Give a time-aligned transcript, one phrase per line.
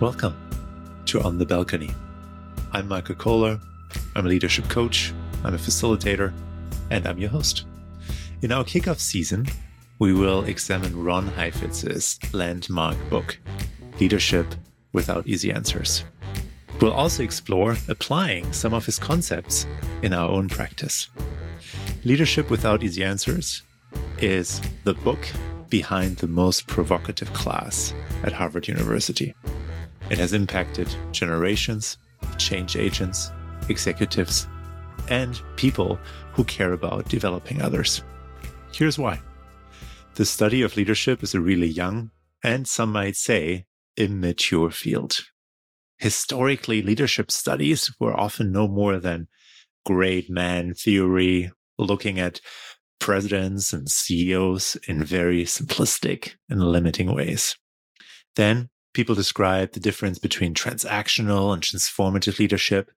[0.00, 0.34] Welcome
[1.06, 1.88] to On the Balcony.
[2.72, 3.60] I'm Michael Kohler.
[4.16, 6.32] I'm a leadership coach, I'm a facilitator,
[6.90, 7.64] and I'm your host.
[8.42, 9.46] In our kickoff season,
[10.00, 13.38] we will examine Ron Heifetz's landmark book,
[14.00, 14.56] Leadership
[14.92, 16.04] Without Easy Answers.
[16.80, 19.64] We'll also explore applying some of his concepts
[20.02, 21.08] in our own practice.
[22.04, 23.62] Leadership Without Easy Answers
[24.18, 25.24] is the book
[25.70, 29.34] behind the most provocative class at Harvard University.
[30.14, 33.32] It has impacted generations of change agents,
[33.68, 34.46] executives,
[35.08, 35.98] and people
[36.34, 38.00] who care about developing others.
[38.72, 39.20] Here's why.
[40.14, 42.12] The study of leadership is a really young
[42.44, 45.18] and some might say immature field.
[45.98, 49.26] Historically, leadership studies were often no more than
[49.84, 52.40] great man theory, looking at
[53.00, 57.56] presidents and CEOs in very simplistic and limiting ways.
[58.36, 62.90] Then people describe the difference between transactional and transformative leadership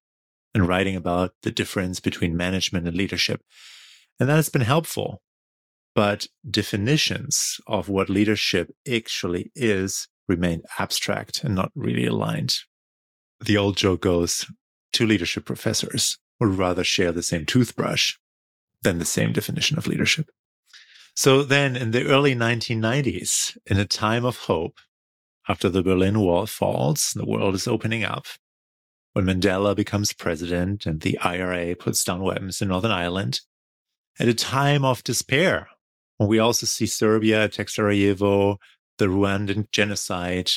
[0.53, 3.41] and writing about the difference between management and leadership.
[4.19, 5.21] And that has been helpful.
[5.93, 12.55] But definitions of what leadership actually is remain abstract and not really aligned.
[13.43, 14.45] The old joke goes
[14.93, 18.15] two leadership professors would rather share the same toothbrush
[18.83, 20.29] than the same definition of leadership.
[21.15, 24.77] So then in the early 1990s, in a time of hope,
[25.47, 28.25] after the Berlin Wall falls, the world is opening up.
[29.13, 33.41] When Mandela becomes president and the IRA puts down weapons in Northern Ireland,
[34.19, 35.69] at a time of despair,
[36.17, 38.57] when we also see Serbia attack Sarajevo,
[38.97, 40.51] the Rwandan genocide,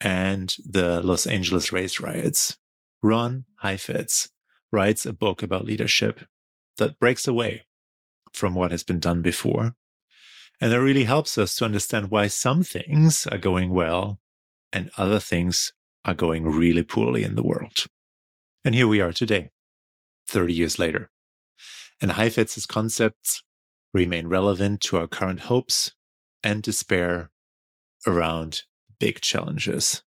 [0.00, 2.56] and the Los Angeles race riots,
[3.02, 4.30] Ron Heifetz
[4.72, 6.20] writes a book about leadership
[6.78, 7.66] that breaks away
[8.32, 9.74] from what has been done before.
[10.60, 14.20] And that really helps us to understand why some things are going well
[14.72, 15.72] and other things
[16.04, 17.86] are going really poorly in the world.
[18.64, 19.50] And here we are today,
[20.28, 21.10] 30 years later.
[22.00, 23.42] And Heifetz's concepts
[23.92, 25.92] remain relevant to our current hopes
[26.42, 27.30] and despair
[28.06, 28.62] around
[28.98, 30.02] big challenges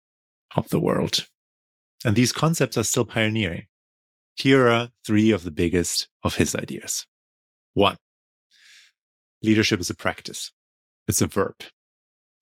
[0.54, 1.26] of the world.
[2.04, 3.66] And these concepts are still pioneering.
[4.34, 7.06] Here are three of the biggest of his ideas.
[7.74, 7.96] One,
[9.42, 10.52] leadership is a practice.
[11.06, 11.56] It's a verb.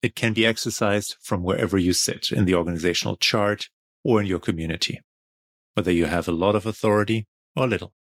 [0.03, 3.69] It can be exercised from wherever you sit in the organizational chart
[4.05, 5.01] or in your community,
[5.75, 7.27] whether you have a lot of authority
[7.57, 7.93] or little.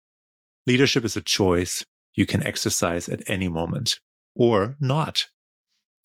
[0.67, 3.99] Leadership is a choice you can exercise at any moment
[4.35, 5.27] or not.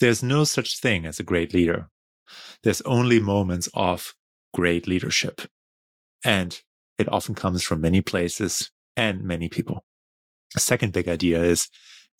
[0.00, 1.88] There's no such thing as a great leader.
[2.62, 4.14] There's only moments of
[4.54, 5.42] great leadership.
[6.24, 6.60] And
[6.98, 9.84] it often comes from many places and many people.
[10.56, 11.68] A second big idea is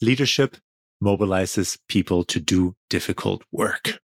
[0.01, 0.57] leadership
[1.03, 4.01] mobilizes people to do difficult work.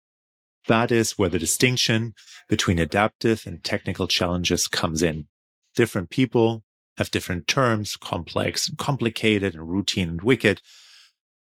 [0.67, 2.13] That is where the distinction
[2.47, 5.27] between adaptive and technical challenges comes in.
[5.75, 6.63] Different people
[6.97, 10.61] have different terms, complex, complicated, and routine and wicked.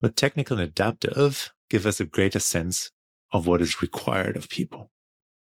[0.00, 2.90] But technical and adaptive give us a greater sense
[3.32, 4.90] of what is required of people.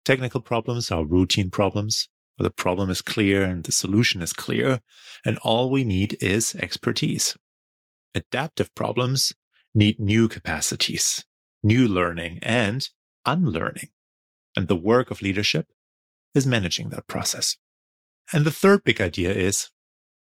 [0.06, 4.80] Technical problems are routine problems where the problem is clear and the solution is clear,
[5.26, 7.38] and all we need is expertise.
[8.16, 9.34] Adaptive problems
[9.74, 11.26] need new capacities,
[11.64, 12.90] new learning and
[13.26, 13.90] unlearning.
[14.56, 15.68] And the work of leadership
[16.36, 17.58] is managing that process.
[18.32, 19.70] And the third big idea is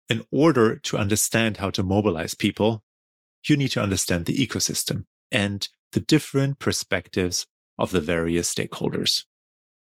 [0.09, 2.83] in order to understand how to mobilize people,
[3.47, 7.47] you need to understand the ecosystem and the different perspectives
[7.79, 9.25] of the various stakeholders,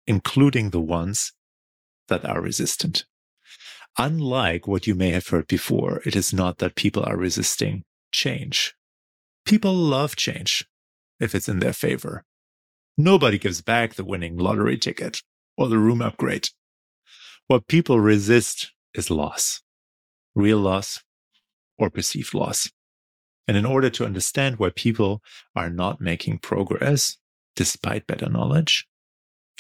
[0.07, 1.33] including the ones
[2.09, 3.05] that are resistant.
[3.99, 8.75] Unlike what you may have heard before, it is not that people are resisting change.
[9.45, 10.67] People love change
[11.21, 12.25] if it's in their favor.
[12.97, 15.23] Nobody gives back the winning lottery ticket
[15.57, 16.49] or the room upgrade.
[17.47, 19.63] What people resist is loss,
[20.35, 21.03] real loss
[21.79, 22.71] or perceived loss.
[23.49, 25.21] And in order to understand why people
[25.57, 27.17] are not making progress
[27.57, 28.87] despite better knowledge,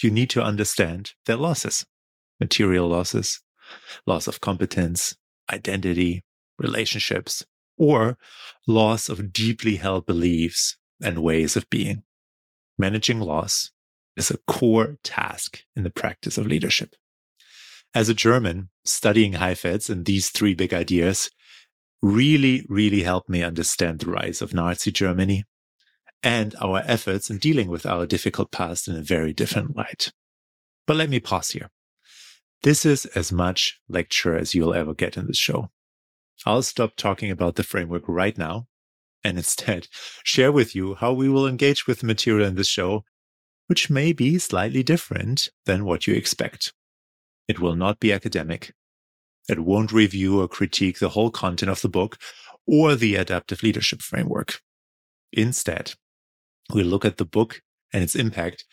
[0.02, 1.84] you need to understand their losses,
[2.40, 3.40] material losses,
[4.06, 5.16] loss of competence,
[5.52, 6.22] identity,
[6.58, 7.44] relationships,
[7.76, 8.18] or
[8.66, 12.02] loss of deeply held beliefs and ways of being.
[12.78, 13.70] Managing loss
[14.16, 16.94] is a core task in the practice of leadership.
[17.94, 21.30] As a German, studying Heifetz and these three big ideas
[22.00, 25.44] really, really helped me understand the rise of Nazi Germany
[26.22, 30.12] and our efforts in dealing with our difficult past in a very different light.
[30.86, 31.70] But let me pause here.
[32.62, 35.70] This is as much lecture as you'll ever get in this show.
[36.44, 38.66] I'll stop talking about the framework right now
[39.24, 39.86] and instead
[40.24, 43.04] share with you how we will engage with the material in this show
[43.68, 46.72] which may be slightly different than what you expect.
[47.48, 48.74] It will not be academic.
[49.48, 52.18] It won't review or critique the whole content of the book
[52.66, 54.60] or the adaptive leadership framework.
[55.32, 55.94] Instead,
[56.72, 57.62] we look at the book
[57.92, 58.64] and its impact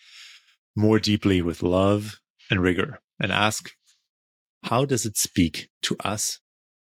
[0.76, 2.20] more deeply with love
[2.50, 3.72] and rigor and ask,
[4.64, 6.40] how does it speak to us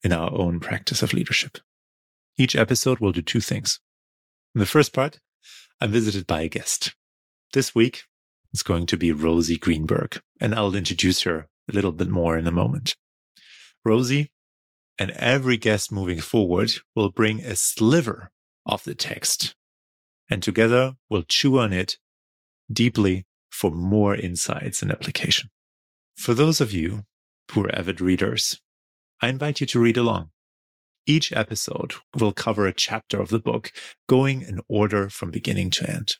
[0.04, 1.58] in our own practice of leadership?
[2.36, 3.80] Each episode will do two things.
[4.54, 5.18] In the first part,
[5.80, 6.94] I'm visited by a guest.
[7.52, 8.04] This week,
[8.52, 12.46] it's going to be Rosi Greenberg, and I'll introduce her a little bit more in
[12.46, 12.94] a moment.
[13.84, 14.30] Rosi
[14.98, 18.30] and every guest moving forward will bring a sliver
[18.64, 19.56] of the text,
[20.30, 21.98] and together we'll chew on it
[22.72, 25.50] deeply for more insights and application.
[26.16, 27.04] For those of you
[27.52, 28.60] who are avid readers,
[29.20, 30.30] I invite you to read along.
[31.06, 33.72] Each episode will cover a chapter of the book,
[34.08, 36.16] going in order from beginning to end.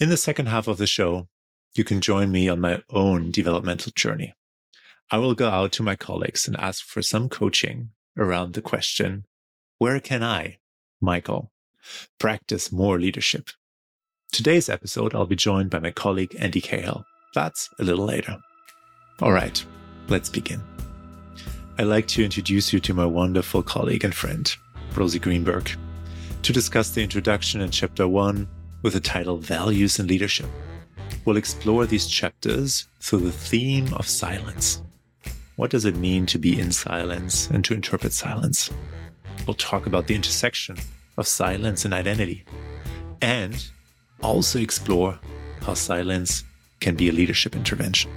[0.00, 1.28] In the second half of the show,
[1.74, 4.34] you can join me on my own developmental journey.
[5.10, 9.24] I will go out to my colleagues and ask for some coaching around the question,
[9.78, 10.58] where can I,
[11.00, 11.52] Michael,
[12.18, 13.50] practice more leadership?
[14.32, 17.04] Today's episode, I'll be joined by my colleague Andy Cahill.
[17.34, 18.38] That's a little later.
[19.20, 19.64] All right,
[20.08, 20.75] let's begin.
[21.78, 24.50] I'd like to introduce you to my wonderful colleague and friend,
[24.94, 25.70] Rosi Greenberg,
[26.40, 28.48] to discuss the introduction in chapter one
[28.80, 30.46] with the title Values and Leadership.
[31.26, 34.82] We'll explore these chapters through the theme of silence.
[35.56, 38.70] What does it mean to be in silence and to interpret silence?
[39.46, 40.78] We'll talk about the intersection
[41.18, 42.46] of silence and identity
[43.20, 43.62] and
[44.22, 45.18] also explore
[45.60, 46.42] how silence
[46.80, 48.10] can be a leadership intervention.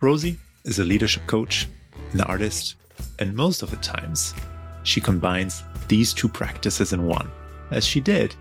[0.00, 1.66] Rosi is a leadership coach,
[2.12, 2.76] an artist,
[3.18, 4.34] and most of the times
[4.82, 7.30] she combines these two practices in one,
[7.70, 8.34] as she did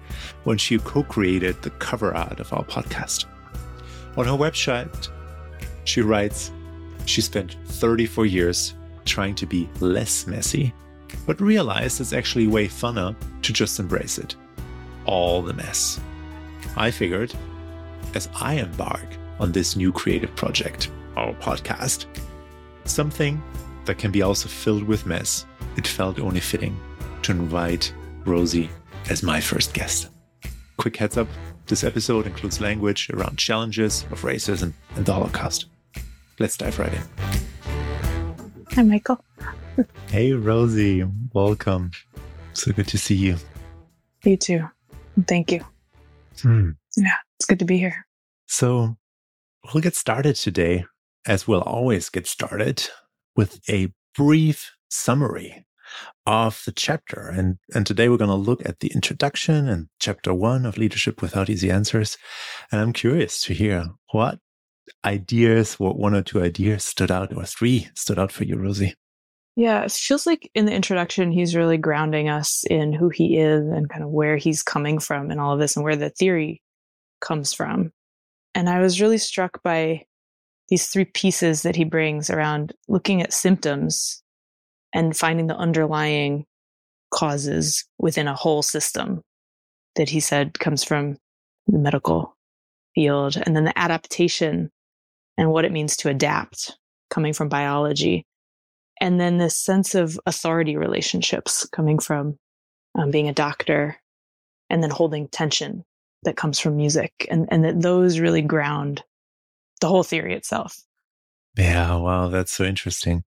[0.43, 3.25] when she co created the cover art of our podcast.
[4.17, 5.09] On her website,
[5.85, 6.51] she writes
[7.05, 10.73] she spent 34 years trying to be less messy,
[11.25, 14.35] but realized it's actually way funner to just embrace it.
[15.05, 15.99] All the mess.
[16.77, 17.33] I figured,
[18.15, 19.05] as I embark
[19.39, 22.05] on this new creative project, our podcast,
[22.85, 23.41] something
[23.85, 25.45] that can be also filled with mess,
[25.77, 26.79] it felt only fitting
[27.23, 27.93] to invite
[28.25, 28.69] Rosi
[29.09, 30.09] as my first guest.
[30.77, 31.27] Quick heads up
[31.67, 35.67] this episode includes language around challenges of racism and the Holocaust.
[36.39, 37.01] Let's dive right in.
[38.71, 39.23] Hi, Michael.
[40.09, 41.09] hey, Rosi.
[41.33, 41.91] Welcome.
[42.53, 43.37] So good to see you.
[44.23, 44.67] You too.
[45.27, 45.61] Thank you.
[46.41, 46.71] Hmm.
[46.97, 48.05] Yeah, it's good to be here.
[48.47, 48.97] So,
[49.73, 50.85] we'll get started today,
[51.25, 52.87] as we'll always get started,
[53.35, 55.65] with a brief summary
[56.25, 57.27] of the chapter.
[57.27, 61.21] And, and today we're going to look at the introduction and chapter one of Leadership
[61.21, 62.17] Without Easy Answers.
[62.71, 64.39] And I'm curious to hear what
[65.05, 68.93] ideas, what one or two ideas stood out, or three stood out for you, Rosi.
[69.55, 73.67] Yeah, it feels like in the introduction, he's really grounding us in who he is
[73.67, 76.61] and kind of where he's coming from and all of this and where the theory
[77.21, 77.91] comes from.
[78.55, 80.05] And I was really struck by
[80.69, 84.23] these three pieces that he brings around looking at symptoms
[84.93, 86.45] and finding the underlying
[87.13, 89.21] causes within a whole system
[89.95, 91.17] that he said comes from
[91.67, 92.35] the medical
[92.95, 93.37] field.
[93.45, 94.71] And then the adaptation
[95.37, 96.77] and what it means to adapt
[97.09, 98.25] coming from biology.
[99.01, 102.37] And then this sense of authority relationships coming from
[102.97, 103.97] um, being a doctor
[104.69, 105.83] and then holding tension
[106.23, 107.11] that comes from music.
[107.29, 109.03] And, and that those really ground
[109.83, 110.81] the whole theory itself.
[111.57, 113.25] Yeah, wow, that's so interesting.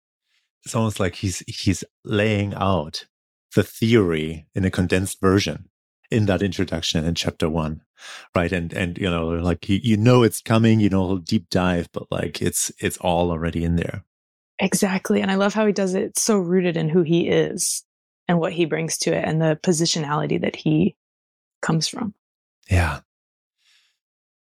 [0.64, 3.06] It's almost like he's he's laying out
[3.54, 5.70] the theory in a condensed version
[6.10, 7.82] in that introduction in chapter one,
[8.34, 8.50] right?
[8.50, 12.10] And and you know, like you, you know it's coming, you know, deep dive, but
[12.10, 14.04] like it's it's all already in there.
[14.58, 17.84] Exactly, and I love how he does it it's so rooted in who he is
[18.26, 20.96] and what he brings to it, and the positionality that he
[21.62, 22.12] comes from.
[22.68, 23.00] Yeah,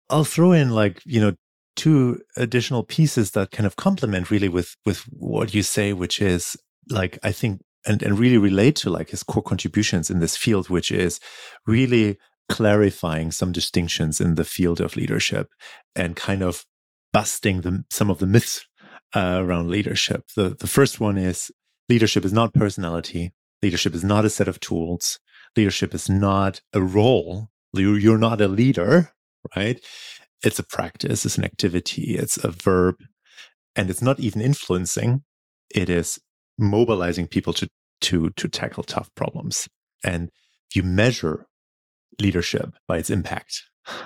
[0.10, 1.36] I'll throw in like you know
[1.80, 6.58] two additional pieces that kind of complement really with with what you say, which is
[6.90, 10.70] like I think and, and really relate to like his core contributions in this field,
[10.70, 11.22] which is
[11.66, 12.18] really
[12.50, 15.48] clarifying some distinctions in the field of leadership
[15.96, 16.66] and kind of
[17.14, 18.66] busting the, some of the myths
[19.16, 20.26] uh, around leadership.
[20.36, 21.50] The the first one is
[21.88, 23.32] leadership is not personality.
[23.64, 25.20] Leadership is not a set of tools.
[25.56, 27.50] Leadership is not a role.
[27.74, 29.12] You're not a leader,
[29.56, 29.80] right?
[30.44, 32.96] It's a practice, it's an activity, it's a verb,
[33.76, 35.24] and it's not even influencing.
[35.74, 36.20] It is
[36.58, 37.70] mobilizing people to
[38.02, 39.68] to to tackle tough problems.
[40.04, 40.30] And
[40.74, 41.48] you measure
[42.20, 43.64] leadership by its impact.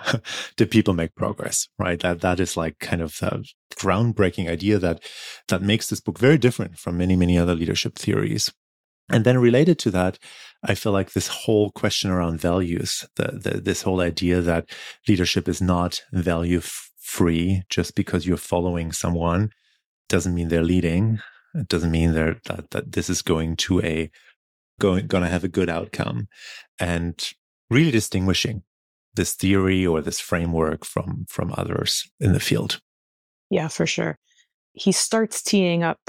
[0.58, 1.68] Do people make progress?
[1.78, 2.00] Right.
[2.00, 5.04] That that is like kind of the groundbreaking idea that
[5.48, 8.52] that makes this book very different from many many other leadership theories.
[9.10, 10.18] And then related to that,
[10.64, 14.70] I feel like this whole question around values, the, the, this whole idea that
[15.08, 19.52] leadership is not value free just because you're following someone
[20.08, 21.20] doesn't mean they're leading.
[21.54, 24.10] It doesn't mean they're, that, that this is going to a
[24.80, 26.28] going going to have a good outcome,
[26.80, 27.34] and
[27.70, 28.64] really distinguishing
[29.16, 32.80] this theory or this framework from from others in the field.
[33.50, 34.18] Yeah, for sure.
[34.74, 36.00] He starts teeing up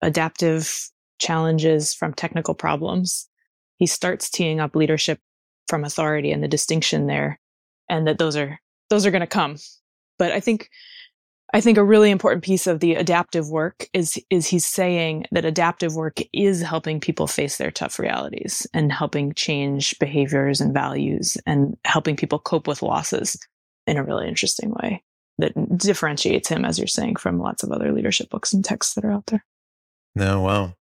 [0.00, 3.28] adaptive challenges from technical problems.
[3.76, 5.20] He starts teeing up leadership
[5.68, 7.38] from authority and the distinction there
[7.88, 8.58] and that those are
[8.90, 9.56] those are going to come.
[10.18, 10.70] But I think
[11.54, 15.44] I think a really important piece of the adaptive work is is he's saying that
[15.44, 21.38] adaptive work is helping people face their tough realities and helping change behaviors and values
[21.46, 23.38] and helping people cope with losses
[23.86, 25.02] in a really interesting way
[25.38, 29.04] that differentiates him as you're saying from lots of other leadership books and texts that
[29.04, 29.44] are out there.
[30.14, 30.74] No, wow.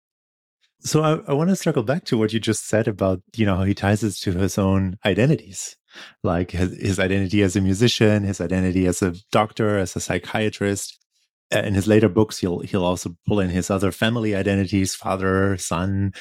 [0.80, 3.58] So I, I want to circle back to what you just said about, you know,
[3.58, 5.76] how he ties this to his own identities
[6.24, 10.98] like his, his identity as a musician, his identity as a doctor, as a psychiatrist.
[11.50, 16.14] In his later books, he'll he'll also pull in his other family identities: father, son,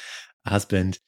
[0.45, 0.99] husband.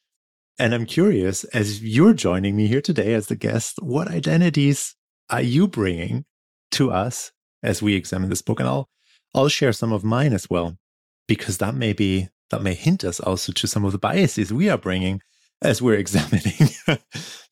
[0.58, 4.96] And I'm curious, as you're joining me here today as the guest, what identities
[5.30, 6.26] are you bringing
[6.72, 7.32] to us
[7.64, 8.60] as we examine this book?
[8.60, 8.90] And I'll
[9.34, 10.78] I'll share some of mine as well,
[11.26, 14.70] because that may be that may hint us also to some of the biases we
[14.70, 15.22] are bringing
[15.62, 16.70] as we're examining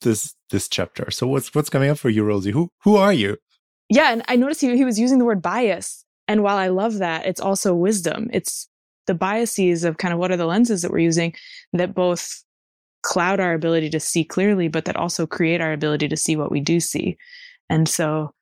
[0.01, 1.11] this this chapter.
[1.11, 2.51] So what's what's coming up for you, Rosi?
[2.51, 3.37] Who who are you?
[3.89, 6.03] Yeah, and I noticed he, he was using the word bias.
[6.27, 8.29] And while I love that, it's also wisdom.
[8.33, 8.67] It's
[9.05, 11.33] the biases of kind of what are the lenses that we're using
[11.71, 12.43] that both
[13.03, 16.51] cloud our ability to see clearly, but that also create our ability to see what
[16.51, 17.17] we do see.
[17.69, 18.33] And so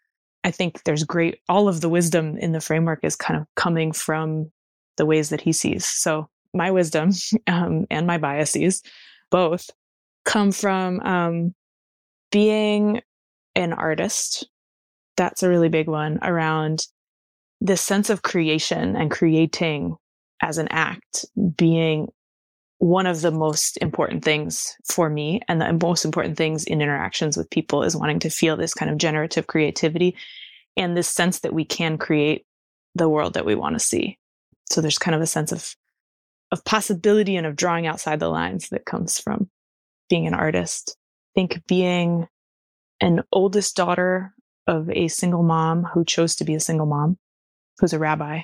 [0.44, 3.92] I think there's great, all of the wisdom in the framework is kind of coming
[3.92, 4.52] from
[4.98, 5.86] the ways that he sees.
[5.86, 7.12] So my wisdom
[7.48, 8.82] um, and my biases
[9.32, 9.70] both
[10.24, 11.54] come from um,
[12.32, 13.02] being
[13.56, 14.48] an artist.
[15.18, 16.88] That's a really big one around
[17.62, 19.96] this sense of creation and creating
[20.42, 22.12] as an act being
[22.80, 27.38] one of the most important things for me and the most important things in interactions
[27.38, 30.16] with people is wanting to feel this kind of generative creativity
[30.76, 32.46] and this sense that we can create
[32.94, 34.18] the world that we want to see.
[34.70, 35.76] So there's kind of a sense of
[36.52, 39.50] of possibility and of drawing outside the lines that comes from
[40.10, 40.98] being an artist.
[41.36, 42.28] I think being
[43.02, 44.34] an oldest daughter
[44.68, 47.18] of a single mom who chose to be a single mom,
[47.80, 48.42] who's a rabbi.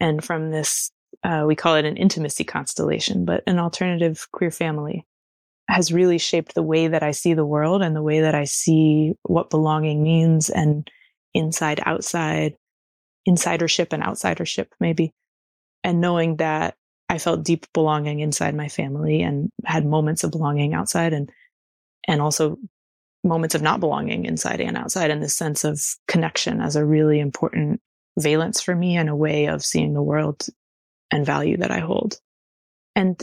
[0.00, 0.90] And from this,
[1.24, 5.06] uh, we call it an intimacy constellation, but an alternative queer family
[5.68, 8.44] has really shaped the way that I see the world and the way that I
[8.44, 10.90] see what belonging means and
[11.34, 12.54] inside, outside,
[13.26, 15.12] insidership and outsidership, maybe.
[15.84, 16.74] And knowing that
[17.08, 21.30] I felt deep belonging inside my family and had moments of belonging outside and
[22.06, 22.58] and also
[23.24, 27.18] moments of not belonging inside and outside and this sense of connection as a really
[27.18, 27.80] important
[28.18, 30.46] valence for me and a way of seeing the world
[31.10, 32.18] and value that I hold.
[32.94, 33.20] And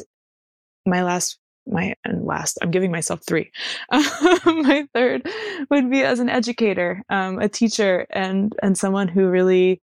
[0.85, 1.37] my last
[1.67, 3.51] my and last i'm giving myself three
[3.91, 5.27] my third
[5.71, 9.81] would be as an educator um, a teacher and and someone who really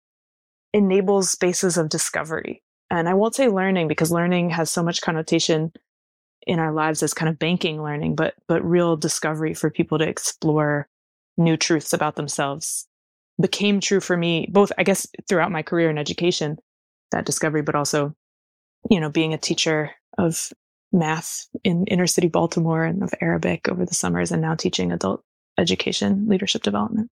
[0.73, 2.62] enables spaces of discovery
[2.93, 5.71] and I won't say learning because learning has so much connotation
[6.45, 10.07] in our lives as kind of banking learning, but but real discovery for people to
[10.07, 10.87] explore
[11.35, 12.87] new truths about themselves
[13.41, 16.59] became true for me, both I guess throughout my career in education,
[17.11, 18.13] that discovery, but also,
[18.91, 20.53] you know, being a teacher of
[20.91, 25.23] math in inner city Baltimore and of Arabic over the summers and now teaching adult
[25.57, 27.09] education, leadership development.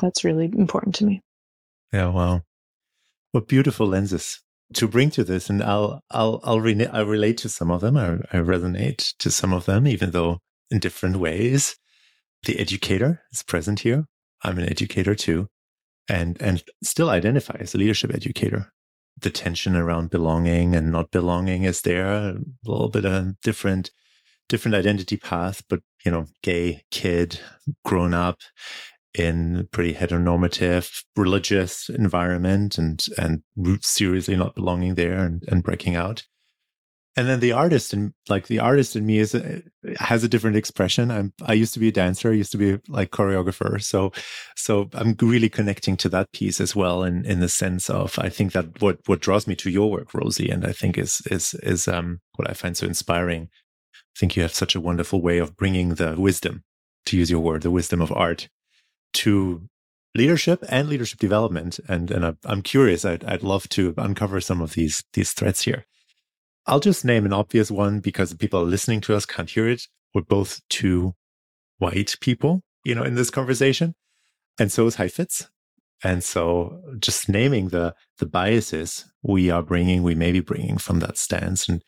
[0.00, 1.20] That's really important to me.
[1.92, 2.42] Yeah, wow.
[3.30, 4.40] What beautiful lenses
[4.72, 7.96] to bring to this, and I'll I'll I'll, re- I'll relate to some of them.
[7.96, 10.38] I, I resonate to some of them, even though
[10.70, 11.76] in different ways.
[12.44, 14.06] The educator is present here.
[14.42, 15.46] I'm an educator too,
[16.08, 18.72] and and still identify as a leadership educator.
[19.20, 22.06] The tension around belonging and not belonging is there.
[22.06, 23.90] A little bit of different
[24.48, 27.40] different identity path, but you know, gay kid,
[27.84, 28.38] grown up,
[29.14, 33.42] in a pretty heteronormative religious environment and and
[33.82, 36.24] seriously not belonging there and, and breaking out.
[37.14, 39.36] And then the artist and like the artist in me is
[39.98, 41.10] has a different expression.
[41.10, 43.82] I'm i used to be a dancer i used to be like choreographer.
[43.82, 44.12] So
[44.56, 48.30] so i'm really connecting to that piece as well in in the sense of i
[48.30, 51.54] think that what what draws me to your work rosi and i think is is
[51.62, 53.48] is um what i find so inspiring.
[53.94, 56.64] I think you have such a wonderful way of bringing the wisdom
[57.06, 58.48] to use your word, the wisdom of art
[59.14, 59.68] to
[60.14, 61.80] leadership and leadership development.
[61.88, 65.86] And, and I'm curious, I'd, I'd love to uncover some of these, these threads here.
[66.66, 69.88] I'll just name an obvious one because the people listening to us can't hear it.
[70.14, 71.14] We're both two
[71.78, 73.94] white people, you know, in this conversation.
[74.58, 75.48] And so is Heifetz.
[76.04, 81.00] And so just naming the, the biases we are bringing, we may be bringing from
[81.00, 81.68] that stance.
[81.68, 81.82] And,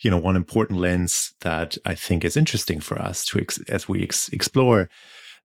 [0.00, 3.88] you know, one important lens that I think is interesting for us to, ex- as
[3.88, 4.88] we ex- explore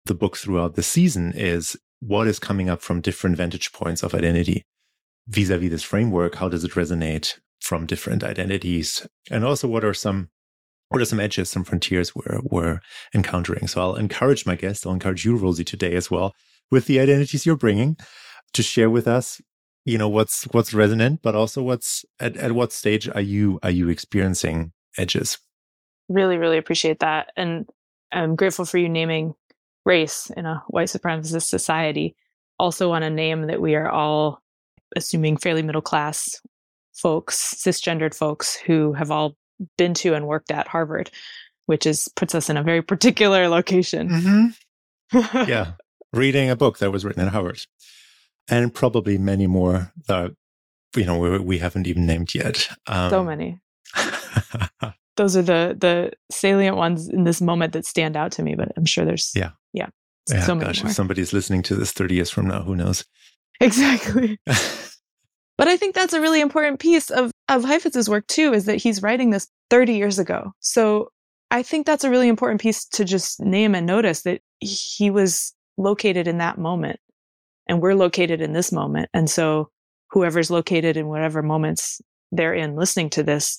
[0.04, 4.14] the book throughout the season is what is coming up from different vantage points of
[4.14, 4.62] identity
[5.28, 6.36] vis-a-vis this framework.
[6.36, 9.06] How does it resonate from different identities?
[9.30, 10.30] And also what are some
[10.88, 12.80] what are some edges, some frontiers we're, we're
[13.14, 13.68] encountering?
[13.68, 16.34] So I'll encourage my guests, I'll encourage you, Rosi, today as well,
[16.70, 17.96] with the identities you're bringing
[18.54, 19.40] to share with us,
[19.84, 23.70] you know, what's, what's resonant, but also what's, at, at what stage are you, are
[23.70, 25.38] you experiencing edges?
[26.08, 27.30] Really, really appreciate that.
[27.36, 27.68] And
[28.10, 29.34] I'm grateful for you naming
[29.90, 32.14] race in a white supremacist society.
[32.60, 34.40] Also want to name that we are all
[34.96, 36.40] assuming fairly middle class
[36.94, 39.34] folks, cisgendered folks who have all
[39.76, 41.10] been to and worked at Harvard,
[41.66, 44.08] which is puts us in a very particular location.
[44.08, 45.48] Mm-hmm.
[45.50, 45.72] yeah,
[46.12, 47.66] reading a book that was written at Harvard,
[48.48, 50.30] and probably many more that
[50.94, 52.68] you know we, we haven't even named yet.
[52.86, 53.58] Um, so many.
[55.20, 58.54] Those are the the salient ones in this moment that stand out to me.
[58.54, 59.88] But I'm sure there's yeah yeah,
[60.30, 63.04] yeah so gosh, if somebody's listening to this 30 years from now, who knows?
[63.62, 64.38] Exactly.
[65.60, 68.78] But I think that's a really important piece of, of Heifetz's work too, is that
[68.78, 70.54] he's writing this 30 years ago.
[70.60, 71.12] So
[71.50, 75.52] I think that's a really important piece to just name and notice that he was
[75.76, 76.98] located in that moment
[77.66, 79.10] and we're located in this moment.
[79.12, 79.68] And so
[80.12, 82.00] whoever's located in whatever moments
[82.32, 83.58] they're in listening to this,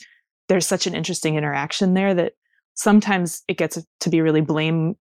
[0.51, 2.33] there's such an interesting interaction there that
[2.73, 4.95] sometimes it gets to be really blame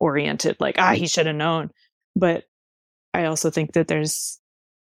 [0.00, 1.70] oriented, like, ah, he should have known.
[2.16, 2.42] But
[3.14, 4.40] I also think that there's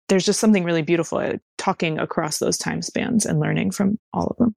[0.08, 4.38] there's just something really beautiful talking across those time spans and learning from all of
[4.38, 4.54] them.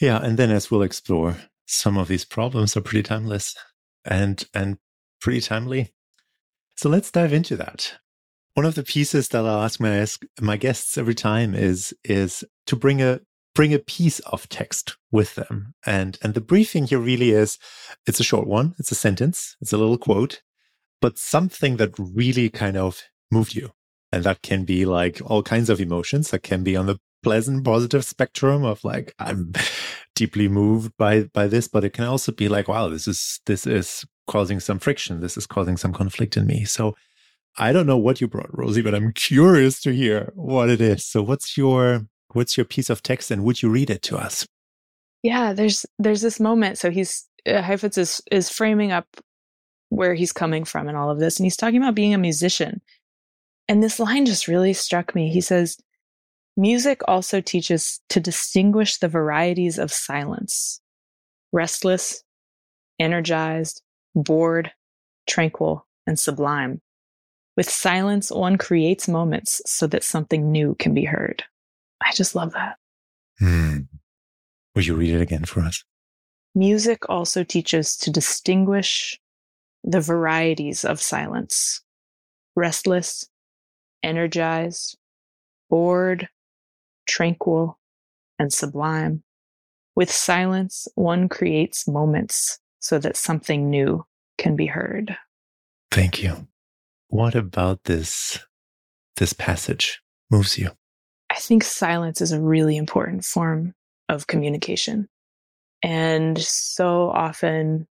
[0.00, 3.56] Yeah, and then as we'll explore, some of these problems are pretty timeless
[4.04, 4.78] and and
[5.20, 5.92] pretty timely.
[6.76, 7.94] So let's dive into that.
[8.54, 12.44] One of the pieces that I'll ask my ask my guests every time is is
[12.66, 13.18] to bring a
[13.58, 15.74] bring a piece of text with them.
[15.84, 17.58] And and the briefing here really is
[18.06, 20.42] it's a short one, it's a sentence, it's a little quote,
[21.00, 23.72] but something that really kind of moved you
[24.12, 26.30] and that can be like all kinds of emotions.
[26.30, 29.52] That can be on the pleasant, positive spectrum of like, I'm
[30.14, 33.66] deeply moved by, by this, but it can also be like, wow, this is, this
[33.66, 35.20] is causing some friction.
[35.20, 36.64] This is causing some conflict in me.
[36.64, 36.94] So
[37.56, 41.04] I don't know what you brought, Rosi, but I'm curious to hear what it is.
[41.04, 44.46] So what's your, what's your piece of text and would you read it to us?
[45.22, 46.78] Yeah, there's, there's this moment.
[46.78, 49.06] So he's, uh, Heifetz is, is framing up
[49.88, 51.38] where he's coming from and all of this.
[51.38, 52.80] And he's talking about being a musician
[53.68, 55.28] and this line just really struck me.
[55.30, 55.76] He says,
[56.56, 60.80] Music also teaches to distinguish the varieties of silence
[61.52, 62.22] restless,
[62.98, 63.80] energized,
[64.14, 64.70] bored,
[65.26, 66.80] tranquil, and sublime.
[67.56, 71.42] With silence, one creates moments so that something new can be heard.
[72.02, 72.76] I just love that.
[73.38, 73.78] Hmm.
[74.74, 75.84] Would you read it again for us?
[76.54, 79.18] Music also teaches to distinguish
[79.84, 81.82] the varieties of silence
[82.56, 83.24] restless,
[84.02, 84.98] energized,
[85.70, 86.28] bored,
[87.08, 87.78] tranquil,
[88.38, 89.22] and sublime.
[89.94, 94.04] With silence, one creates moments so that something new
[94.38, 95.16] can be heard.
[95.90, 96.48] Thank you.
[97.08, 98.38] What about this
[99.16, 100.70] this passage moves you?
[101.38, 103.72] I think silence is a really important form
[104.08, 105.08] of communication.
[105.84, 107.86] And so often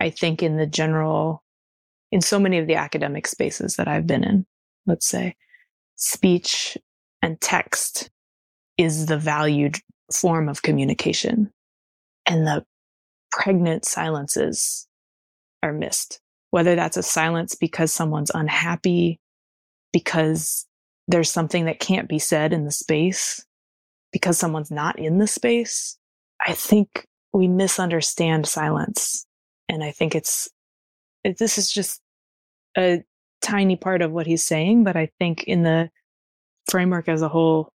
[0.00, 1.44] I think in the general
[2.10, 4.44] in so many of the academic spaces that I've been in,
[4.86, 5.36] let's say,
[5.94, 6.76] speech
[7.22, 8.10] and text
[8.76, 9.76] is the valued
[10.12, 11.52] form of communication.
[12.26, 12.64] And the
[13.30, 14.88] pregnant silences
[15.62, 16.20] are missed.
[16.50, 19.20] Whether that's a silence because someone's unhappy,
[19.92, 20.66] because
[21.08, 23.44] there's something that can't be said in the space,
[24.14, 25.98] because someone's not in the space.
[26.40, 29.26] I think we misunderstand silence.
[29.68, 30.48] And I think it's,
[31.24, 32.00] it, this is just
[32.78, 33.02] a
[33.42, 35.90] tiny part of what he's saying, but I think in the
[36.70, 37.72] framework as a whole,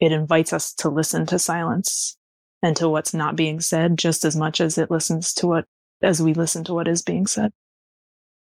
[0.00, 2.16] it invites us to listen to silence
[2.60, 5.64] and to what's not being said just as much as it listens to what,
[6.02, 7.52] as we listen to what is being said.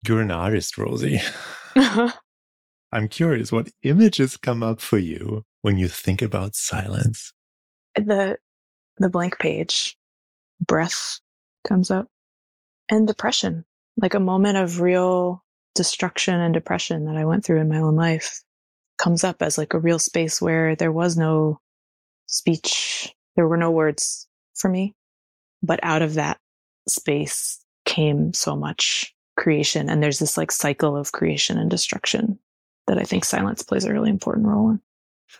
[0.07, 1.21] You're an artist, Rosi.
[2.95, 7.33] I'm curious, what images come up for you when you think about silence?
[7.95, 8.37] The,
[8.99, 9.97] the blank page,
[10.65, 11.19] breath
[11.67, 12.07] comes up
[12.89, 13.65] and depression
[13.97, 17.97] like a moment of real destruction and depression that I went through in my own
[17.97, 18.41] life
[18.97, 21.59] comes up as like a real space where there was no
[22.27, 23.13] speech.
[23.35, 24.95] There were no words for me,
[25.61, 26.37] but out of that
[26.87, 29.89] space came so much creation.
[29.89, 32.39] And there's this like cycle of creation and destruction
[32.87, 34.81] that I think silence plays a really important role in.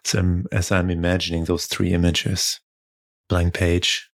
[0.03, 2.60] So I'm, as I'm imagining those three images,
[3.29, 4.10] blank page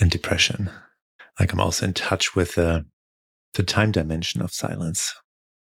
[0.00, 0.70] and depression,
[1.38, 2.80] like I'm also in touch with uh,
[3.54, 5.14] the time dimension of silence,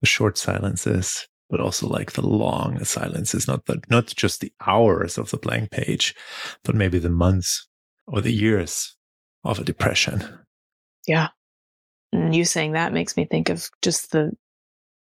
[0.00, 5.18] the short silences, but also like the long silences, not the, not just the hours
[5.18, 6.14] of the blank page,
[6.64, 7.66] but maybe the months
[8.06, 8.96] or the years
[9.44, 10.22] of a depression.
[11.06, 11.28] Yeah.
[12.12, 14.32] And you saying that makes me think of just the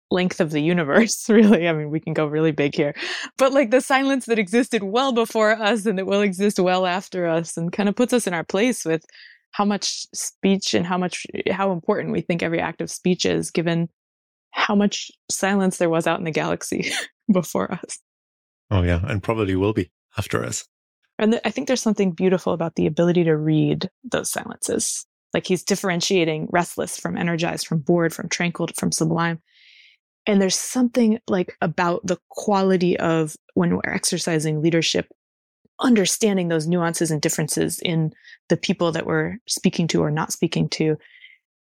[0.09, 1.67] length of the universe, really.
[1.67, 2.95] I mean, we can go really big here,
[3.37, 7.27] but like the silence that existed well before us and that will exist well after
[7.27, 9.05] us and kind of puts us in our place with
[9.51, 13.51] how much speech and how much, how important we think every act of speech is
[13.51, 13.89] given
[14.51, 16.91] how much silence there was out in the galaxy
[17.31, 17.99] before us.
[18.71, 19.01] Oh, yeah.
[19.03, 20.65] And probably will be after us.
[21.19, 25.05] And th- I think there's something beautiful about the ability to read those silences.
[25.33, 29.41] Like he's differentiating restless from energized, from bored, from tranquil, from sublime.
[30.27, 35.07] And there's something like about the quality of when we're exercising leadership,
[35.79, 38.13] understanding those nuances and differences in
[38.49, 40.97] the people that we're speaking to or not speaking to,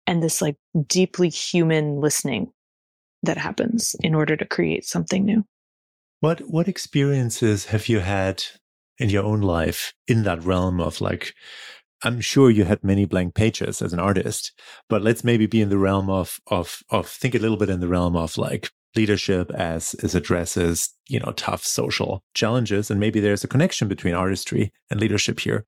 [0.07, 2.53] and this like deeply human listening
[3.25, 5.45] that happens in order to create something new.
[6.21, 8.45] What what experiences have you had
[8.99, 11.35] in your own life in that realm of like
[12.05, 14.53] I'm sure you had many blank pages as an artist,
[14.89, 17.81] but let's maybe be in the realm of of of think a little bit in
[17.81, 23.21] the realm of like leadership as as addresses you know tough social challenges, and maybe
[23.21, 25.65] there's a connection between artistry and leadership here.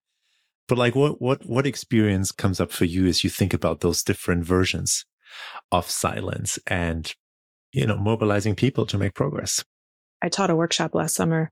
[0.66, 4.02] But like, what what what experience comes up for you as you think about those
[4.02, 5.04] different versions
[5.70, 7.14] of silence and
[7.72, 9.64] you know mobilizing people to make progress?
[10.22, 11.50] I taught a workshop last summer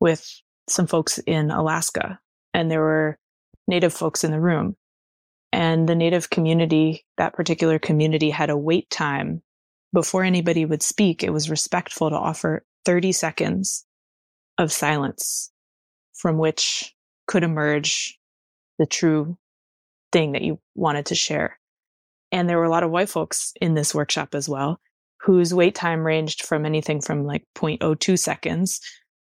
[0.00, 2.18] with some folks in Alaska,
[2.54, 3.18] and there were
[3.68, 4.76] native folks in the room.
[5.52, 9.42] And the native community, that particular community had a wait time
[9.92, 11.22] before anybody would speak.
[11.22, 13.86] It was respectful to offer 30 seconds
[14.58, 15.52] of silence
[16.14, 16.94] from which
[17.26, 18.18] could emerge
[18.78, 19.38] the true
[20.12, 21.58] thing that you wanted to share.
[22.32, 24.80] And there were a lot of white folks in this workshop as well,
[25.20, 28.80] whose wait time ranged from anything from like 0.02 seconds,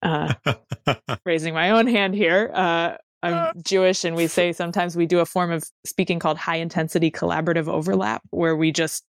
[0.02, 0.34] uh,
[1.24, 3.52] raising my own hand here, uh, I'm uh.
[3.62, 7.68] Jewish and we say sometimes we do a form of speaking called high intensity collaborative
[7.68, 9.04] overlap where we just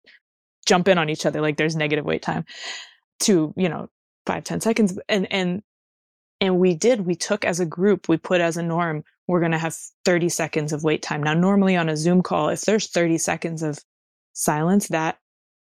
[0.66, 2.44] jump in on each other like there's negative wait time
[3.20, 3.88] to, you know,
[4.26, 4.98] five ten seconds.
[5.08, 5.62] And and
[6.40, 9.58] and we did, we took as a group, we put as a norm, we're gonna
[9.58, 11.22] have 30 seconds of wait time.
[11.22, 13.78] Now normally on a Zoom call, if there's 30 seconds of
[14.32, 15.18] silence, that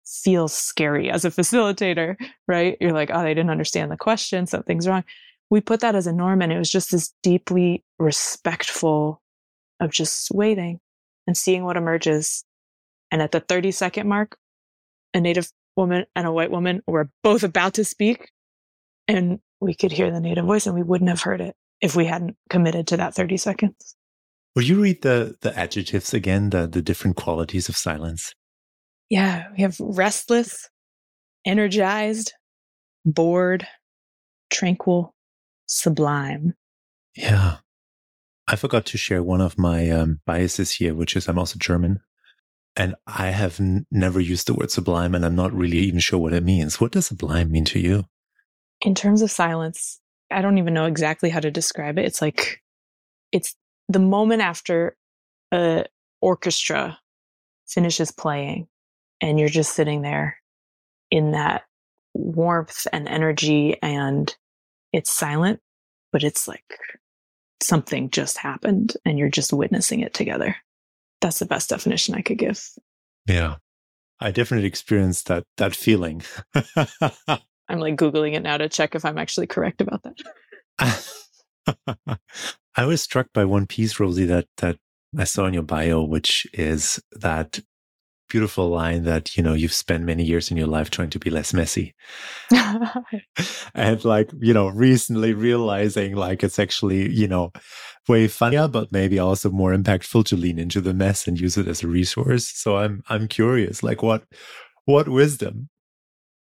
[0.04, 2.16] feels scary as a facilitator,
[2.48, 2.76] right?
[2.80, 5.04] You're like, oh, they didn't understand the question, something's wrong
[5.52, 9.20] we put that as a norm and it was just this deeply respectful
[9.80, 10.80] of just waiting
[11.26, 12.42] and seeing what emerges.
[13.10, 14.38] And at the 30 second mark,
[15.12, 18.30] a native woman and a white woman were both about to speak
[19.06, 22.06] and we could hear the native voice and we wouldn't have heard it if we
[22.06, 23.94] hadn't committed to that 30 seconds.
[24.56, 28.32] Will you read the, the adjectives again, the, the different qualities of silence?
[29.10, 30.70] Yeah, we have restless,
[31.44, 32.32] energized,
[33.04, 33.68] bored,
[34.50, 35.11] tranquil,
[35.72, 36.54] sublime.
[37.16, 37.58] Yeah.
[38.46, 42.00] I forgot to share one of my um, biases here, which is I'm also German.
[42.76, 46.18] And I have n- never used the word sublime, and I'm not really even sure
[46.18, 46.80] what it means.
[46.80, 48.04] What does sublime mean to you?
[48.80, 52.04] In terms of silence, I don't even know exactly how to describe it.
[52.04, 52.62] It's like,
[53.30, 53.54] it's
[53.88, 54.96] the moment after
[55.52, 55.84] a
[56.20, 56.98] orchestra
[57.66, 58.68] finishes playing
[59.20, 60.36] and you're just sitting there
[61.10, 61.62] in that
[62.14, 64.34] warmth and energy and
[64.92, 65.60] it's silent,
[66.12, 66.78] but it's like
[67.62, 70.56] something just happened and you're just witnessing it together.
[71.20, 72.62] That's the best definition I could give.
[73.26, 73.56] Yeah.
[74.20, 76.22] I definitely experienced that that feeling.
[77.68, 81.06] I'm like googling it now to check if I'm actually correct about that.
[82.76, 84.78] I was struck by one piece, Rosi, that that
[85.18, 87.58] I saw in your bio, which is that
[88.32, 91.28] beautiful line that, you know, you've spent many years in your life trying to be
[91.28, 91.94] less messy.
[93.74, 97.52] and like, you know, recently realizing like it's actually, you know,
[98.08, 101.68] way funnier, but maybe also more impactful to lean into the mess and use it
[101.68, 102.46] as a resource.
[102.46, 104.24] So I'm, I'm curious, like what,
[104.86, 105.68] what wisdom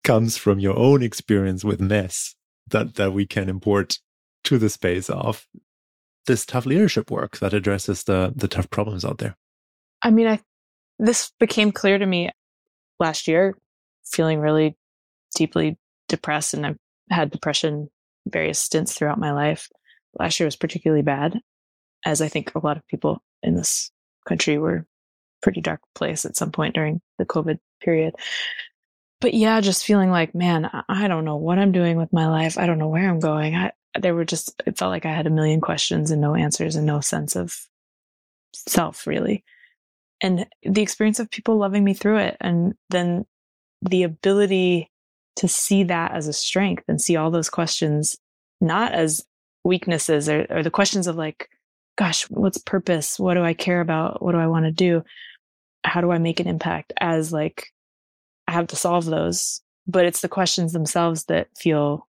[0.04, 2.36] comes from your own experience with mess
[2.68, 3.98] that, that we can import
[4.44, 5.48] to the space of
[6.28, 9.36] this tough leadership work that addresses the, the tough problems out there?
[10.04, 10.40] I mean, I
[11.00, 12.30] this became clear to me
[13.00, 13.56] last year
[14.06, 14.78] feeling really
[15.36, 16.78] deeply depressed and I've
[17.10, 17.90] had depression
[18.28, 19.70] various stints throughout my life.
[20.18, 21.40] Last year was particularly bad,
[22.06, 23.92] as I think a lot of people in this
[24.28, 24.86] country were
[25.42, 28.16] pretty dark place at some point during the COVID period.
[29.22, 32.58] But yeah, just feeling like, man, I don't know what I'm doing with my life.
[32.58, 33.56] I don't know where I'm going.
[33.56, 36.76] I, there were just, it felt like I had a million questions and no answers
[36.76, 37.68] and no sense of
[38.54, 39.44] self really.
[40.22, 42.38] And the experience of people loving me through it.
[42.42, 43.26] And then
[43.82, 44.92] the ability
[45.38, 48.18] to see that as a strength and see all those questions
[48.60, 49.24] not as
[49.64, 51.50] weaknesses or, or the questions of like,
[51.98, 53.18] gosh, what's purpose?
[53.20, 54.22] What do I care about?
[54.22, 55.04] What do I want to do?
[55.86, 57.68] How do I make an impact as like,
[58.48, 62.08] I have to solve those, but it's the questions themselves that feel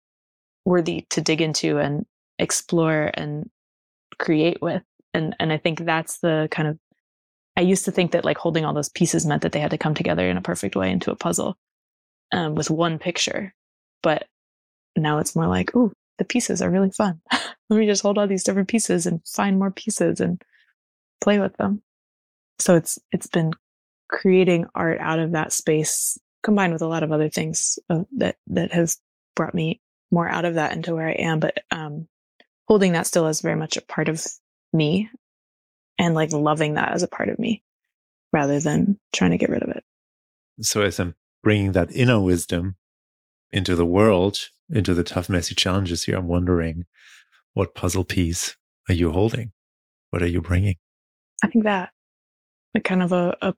[0.67, 2.05] worthy to dig into and
[2.39, 3.49] explore and
[4.19, 4.83] create with.
[5.15, 6.79] And, and I think that's the kind of,
[7.57, 9.79] I used to think that like holding all those pieces meant that they had to
[9.79, 11.57] come together in a perfect way into a puzzle
[12.33, 13.55] um, with one picture.
[14.03, 14.27] But
[14.97, 17.21] now it's more like, oh, the pieces are really fun.
[17.71, 20.43] Let me just hold all these different pieces and find more pieces and
[21.21, 21.83] play with them.
[22.59, 23.53] So it's it's been
[24.09, 28.37] creating art out of that space combined with a lot of other things uh, that
[28.49, 28.99] that has
[29.35, 31.41] brought me more out of that into where I am.
[31.41, 32.07] But um,
[32.69, 34.25] holding that still is very much a part of
[34.73, 35.11] me
[35.99, 37.63] and like loving that as a part of me
[38.33, 39.85] rather than trying to get rid of it.
[40.61, 42.77] So as I'm bringing that inner wisdom
[43.53, 44.39] into the world,
[44.71, 46.87] into the tough, messy challenges here, I'm wondering
[47.53, 48.57] what puzzle piece
[48.89, 49.53] are you holding?
[50.11, 50.77] What are you bringing?
[51.43, 51.91] I think that
[52.75, 53.55] a kind of a, a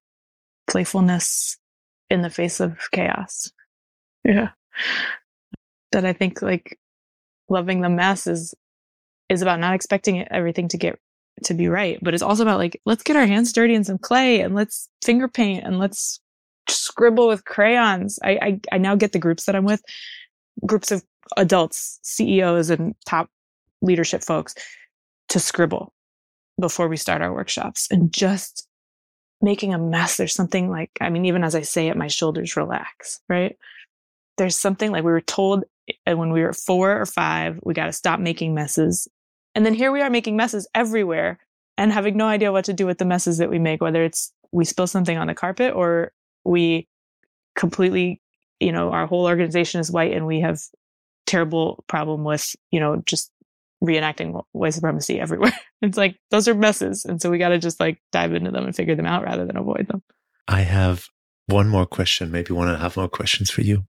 [0.66, 1.58] playfulness
[2.10, 3.50] in the face of chaos.
[4.24, 4.50] Yeah.
[5.92, 6.78] That I think like
[7.48, 8.54] loving the mess is
[9.28, 10.98] is about not expecting everything to get
[11.44, 13.98] to be right, but it's also about like let's get our hands dirty in some
[13.98, 16.20] clay and let's finger paint and let's
[16.68, 18.18] scribble with crayons.
[18.24, 19.82] I, I, I now get the groups that I'm with,
[20.64, 21.02] groups of
[21.36, 23.28] adults, CEOs and top
[23.82, 24.54] leadership folks
[25.28, 25.92] to scribble
[26.60, 28.66] before we start our workshops and just
[29.42, 30.16] making a mess.
[30.16, 33.56] There's something like, I mean, even as I say it, my shoulders relax, right?
[34.38, 35.64] There's something like we were told
[36.06, 39.08] uh, when we were four or five, we got to stop making messes.
[39.56, 41.38] And then here we are making messes everywhere
[41.78, 44.30] and having no idea what to do with the messes that we make, whether it's
[44.52, 46.12] we spill something on the carpet or
[46.44, 46.86] we
[47.56, 48.20] completely,
[48.60, 50.60] you know, our whole organization is white and we have
[51.26, 53.32] terrible problem with, you know, just
[53.82, 55.58] reenacting white supremacy everywhere.
[55.82, 57.06] it's like those are messes.
[57.06, 59.46] And so we got to just like dive into them and figure them out rather
[59.46, 60.02] than avoid them.
[60.46, 61.06] I have
[61.46, 63.86] one more question, maybe one and a half more questions for you.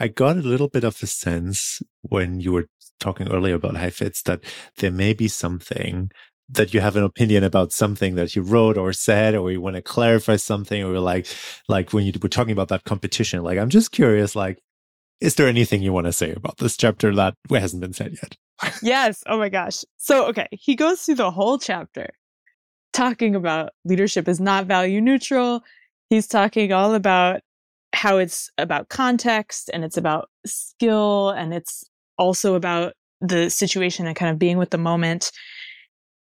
[0.00, 2.68] I got a little bit of a sense when you were
[3.00, 4.40] talking earlier about Heifetz that
[4.76, 6.10] there may be something
[6.52, 9.76] that you have an opinion about something that you wrote or said, or you want
[9.76, 11.26] to clarify something, or like,
[11.68, 14.58] like when you were talking about that competition, like, I'm just curious, like,
[15.20, 18.36] is there anything you want to say about this chapter that hasn't been said yet?
[18.82, 19.22] yes.
[19.26, 19.84] Oh my gosh.
[19.96, 20.48] So, okay.
[20.50, 22.10] He goes through the whole chapter
[22.92, 25.62] talking about leadership is not value neutral.
[26.08, 27.40] He's talking all about
[27.92, 31.84] how it's about context and it's about skill and it's
[32.20, 35.32] also about the situation and kind of being with the moment.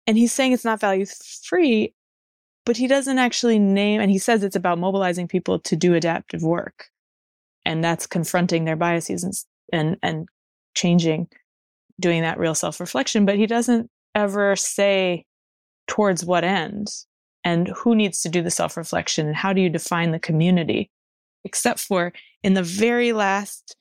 [0.07, 1.07] And he's saying it's not value
[1.45, 1.95] free,
[2.67, 6.43] but he doesn't actually name, and he says it's about mobilizing people to do adaptive
[6.43, 6.89] work.
[7.65, 9.35] And that's confronting their biases and,
[9.73, 10.29] and, and
[10.75, 11.29] changing,
[12.01, 13.25] doing that real self reflection.
[13.25, 15.25] But he doesn't ever say
[15.87, 16.89] towards what end
[17.45, 20.91] and who needs to do the self reflection and how do you define the community,
[21.45, 23.77] except for in the very last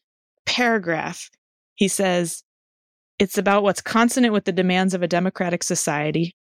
[0.46, 1.30] paragraph,
[1.76, 2.44] he says,
[3.20, 6.36] it's about what's consonant with the demands of a democratic society.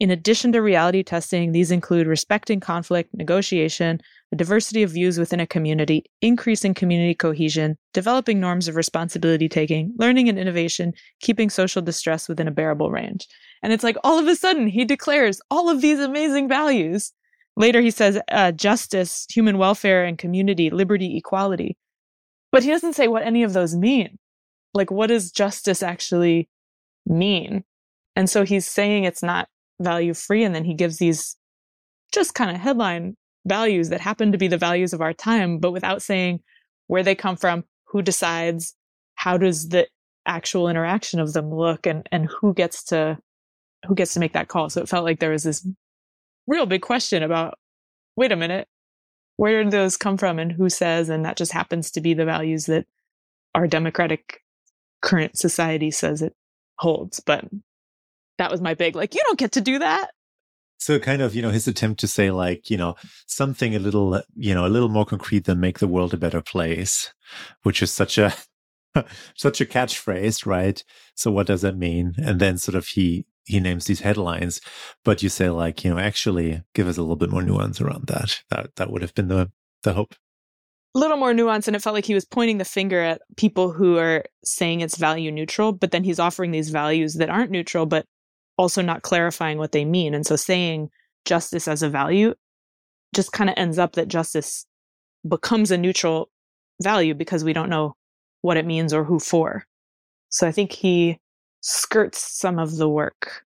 [0.00, 4.00] In addition to reality testing, these include respecting conflict, negotiation,
[4.30, 9.94] the diversity of views within a community, increasing community cohesion, developing norms of responsibility taking,
[9.96, 13.26] learning and innovation, keeping social distress within a bearable range.
[13.62, 17.12] And it's like all of a sudden he declares all of these amazing values.
[17.56, 21.76] Later he says uh, justice, human welfare and community, liberty, equality.
[22.50, 24.18] But he doesn't say what any of those mean
[24.74, 26.48] like what does justice actually
[27.06, 27.64] mean?
[28.16, 29.48] And so he's saying it's not
[29.80, 30.44] value free.
[30.44, 31.36] And then he gives these
[32.12, 35.72] just kind of headline values that happen to be the values of our time, but
[35.72, 36.40] without saying
[36.86, 38.74] where they come from, who decides,
[39.16, 39.86] how does the
[40.26, 43.18] actual interaction of them look and, and who gets to,
[43.86, 44.70] who gets to make that call.
[44.70, 45.66] So it felt like there was this
[46.46, 47.58] real big question about,
[48.16, 48.68] wait a minute,
[49.36, 51.08] where do those come from and who says?
[51.08, 52.86] And that just happens to be the values that
[53.54, 54.40] our democratic
[55.04, 56.34] current society says it
[56.78, 57.20] holds.
[57.20, 57.44] But
[58.38, 60.10] that was my big, like, you don't get to do that.
[60.78, 64.14] So kind of, you know, his attempt to say like, you know, something a little,
[64.14, 67.14] uh, you know, a little more concrete than make the world a better place,
[67.62, 68.34] which is such a,
[69.36, 70.82] such a catchphrase, right?
[71.14, 72.14] So what does that mean?
[72.18, 74.60] And then sort of he, he names these headlines,
[75.04, 78.08] but you say like, you know, actually give us a little bit more nuance around
[78.08, 78.42] that.
[78.50, 79.52] That, that would have been the,
[79.84, 80.14] the hope.
[80.94, 81.66] A little more nuance.
[81.66, 84.96] And it felt like he was pointing the finger at people who are saying it's
[84.96, 88.06] value neutral, but then he's offering these values that aren't neutral, but
[88.56, 90.14] also not clarifying what they mean.
[90.14, 90.90] And so saying
[91.24, 92.34] justice as a value
[93.14, 94.66] just kind of ends up that justice
[95.28, 96.28] becomes a neutral
[96.82, 97.94] value because we don't know
[98.42, 99.64] what it means or who for.
[100.28, 101.18] So I think he
[101.60, 103.44] skirts some of the work.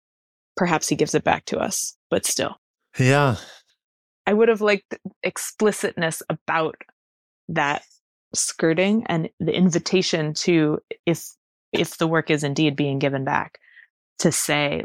[0.56, 2.58] Perhaps he gives it back to us, but still.
[2.98, 3.36] Yeah.
[4.26, 6.76] I would have liked explicitness about
[7.50, 7.84] that
[8.34, 11.34] skirting and the invitation to if
[11.72, 13.60] if the work is indeed being given back
[14.20, 14.84] to say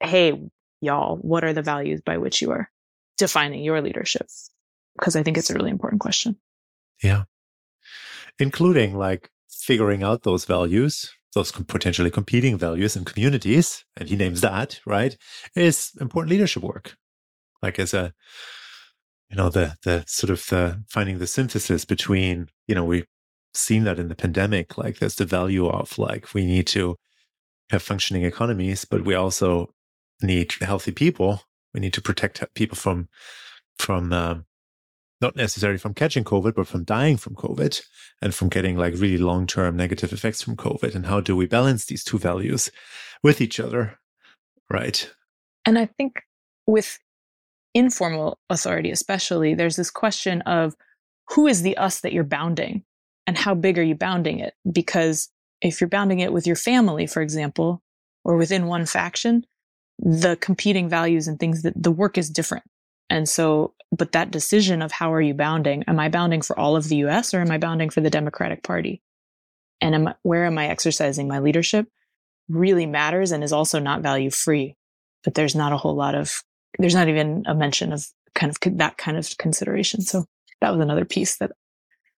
[0.00, 0.40] hey,
[0.80, 2.70] y'all, what are the values by which you are
[3.18, 4.26] defining your leadership?
[4.96, 6.36] Because I think it's a really important question.
[7.02, 7.24] Yeah.
[8.38, 14.40] Including like figuring out those values, those potentially competing values in communities, and he names
[14.40, 15.16] that, right,
[15.54, 16.96] is important leadership work.
[17.62, 18.12] Like as a,
[19.30, 23.06] you know, the, the sort of the finding the synthesis between, you know, we've
[23.54, 26.96] seen that in the pandemic, like there's the value of like, we need to
[27.70, 29.72] have functioning economies, but we also
[30.22, 31.42] need healthy people.
[31.74, 33.08] We need to protect people from
[33.78, 34.46] from um,
[35.20, 37.82] not necessarily from catching COVID, but from dying from COVID
[38.22, 40.94] and from getting like really long term negative effects from COVID.
[40.94, 42.70] And how do we balance these two values
[43.22, 43.98] with each other?
[44.70, 45.10] Right.
[45.64, 46.22] And I think
[46.66, 46.98] with
[47.76, 50.74] informal authority, especially, there's this question of
[51.30, 52.84] who is the us that you're bounding
[53.26, 54.54] and how big are you bounding it?
[54.70, 55.28] Because
[55.60, 57.82] if you're bounding it with your family, for example,
[58.24, 59.44] or within one faction,
[59.98, 62.64] the competing values and things that the work is different.
[63.08, 65.84] And so, but that decision of how are you bounding?
[65.86, 68.62] Am I bounding for all of the US or am I bounding for the Democratic
[68.62, 69.02] Party?
[69.80, 71.88] And am, where am I exercising my leadership
[72.48, 74.76] really matters and is also not value free.
[75.24, 76.42] But there's not a whole lot of,
[76.78, 80.00] there's not even a mention of kind of that kind of consideration.
[80.02, 80.24] So
[80.60, 81.52] that was another piece that,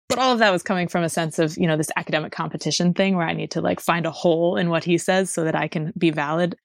[0.10, 2.94] but all of that was coming from a sense of, you know, this academic competition
[2.94, 5.56] thing where I need to like find a hole in what he says so that
[5.56, 6.56] I can be valid.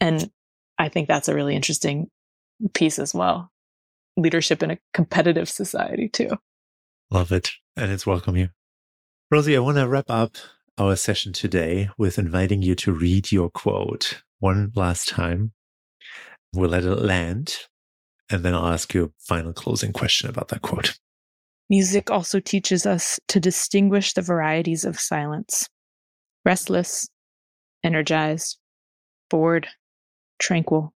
[0.00, 0.30] And
[0.78, 2.10] I think that's a really interesting
[2.74, 3.50] piece as well.
[4.16, 6.30] Leadership in a competitive society, too.
[7.10, 7.52] Love it.
[7.76, 8.50] And it's welcome you.
[9.32, 10.36] Rosi, I want to wrap up
[10.76, 15.52] our session today with inviting you to read your quote one last time.
[16.54, 17.56] We'll let it land.
[18.30, 20.98] And then I'll ask you a final closing question about that quote.
[21.70, 25.68] Music also teaches us to distinguish the varieties of silence
[26.44, 27.08] restless,
[27.84, 28.58] energized,
[29.28, 29.68] bored,
[30.38, 30.94] tranquil.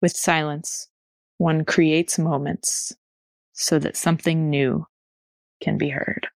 [0.00, 0.88] With silence,
[1.36, 2.94] one creates moments
[3.52, 4.86] so that something new
[5.62, 6.28] can be heard.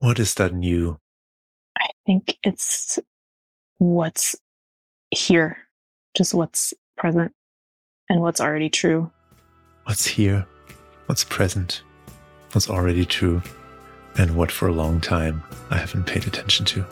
[0.00, 0.98] What is that new?
[1.78, 2.98] I think it's
[3.78, 4.34] what's
[5.12, 5.56] here,
[6.16, 7.32] just what's present
[8.12, 9.10] and what's already true.
[9.84, 10.46] What's here,
[11.06, 11.82] what's present,
[12.52, 13.42] what's already true,
[14.18, 16.84] and what for a long time I haven't paid attention to.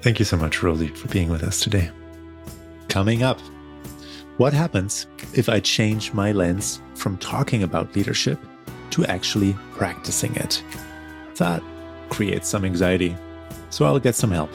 [0.00, 1.90] Thank you so much, Rosi, for being with us today.
[2.88, 3.38] Coming up,
[4.38, 8.38] what happens if I change my lens from talking about leadership
[8.92, 10.64] to actually practicing it?
[11.36, 11.62] That
[12.08, 13.14] creates some anxiety.
[13.68, 14.50] So I'll get some help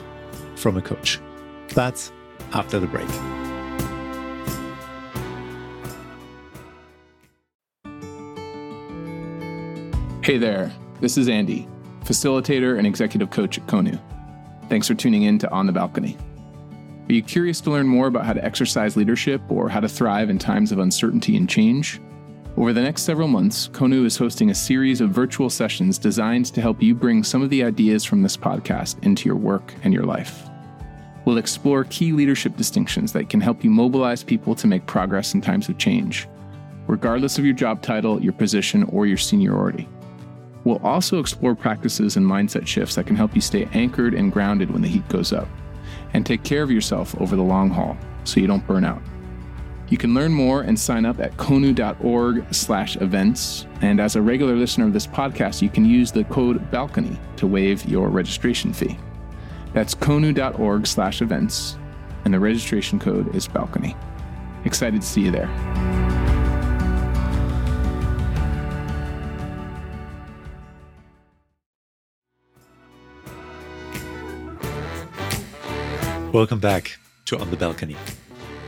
[0.55, 1.19] from a coach.
[1.69, 2.11] That's
[2.53, 3.38] after the break.
[10.29, 11.67] Hey there, this is Andy,
[12.03, 13.99] facilitator and executive coach at Konu.
[14.69, 16.19] Thanks for tuning in to On the Balcony.
[17.07, 20.29] Are you curious to learn more about how to exercise leadership or how to thrive
[20.29, 21.99] in times of uncertainty and change?
[22.57, 26.61] Over the next several months, Konu is hosting a series of virtual sessions designed to
[26.61, 30.05] help you bring some of the ideas from this podcast into your work and your
[30.05, 30.47] life.
[31.25, 35.41] We'll explore key leadership distinctions that can help you mobilize people to make progress in
[35.41, 36.27] times of change,
[36.85, 39.89] regardless of your job title, your position, or your seniority.
[40.63, 44.71] We'll also explore practices and mindset shifts that can help you stay anchored and grounded
[44.71, 45.47] when the heat goes up
[46.13, 49.01] and take care of yourself over the long haul so you don't burn out.
[49.89, 53.65] You can learn more and sign up at konu.org slash events.
[53.81, 57.47] And as a regular listener of this podcast, you can use the code BALCONY to
[57.47, 58.99] waive your registration fee.
[59.73, 61.77] That's konu.org slash events,
[62.25, 63.95] and the registration code is BALCONY.
[64.65, 65.68] Excited to see you there.
[76.31, 77.95] Welcome back to On the Balcony.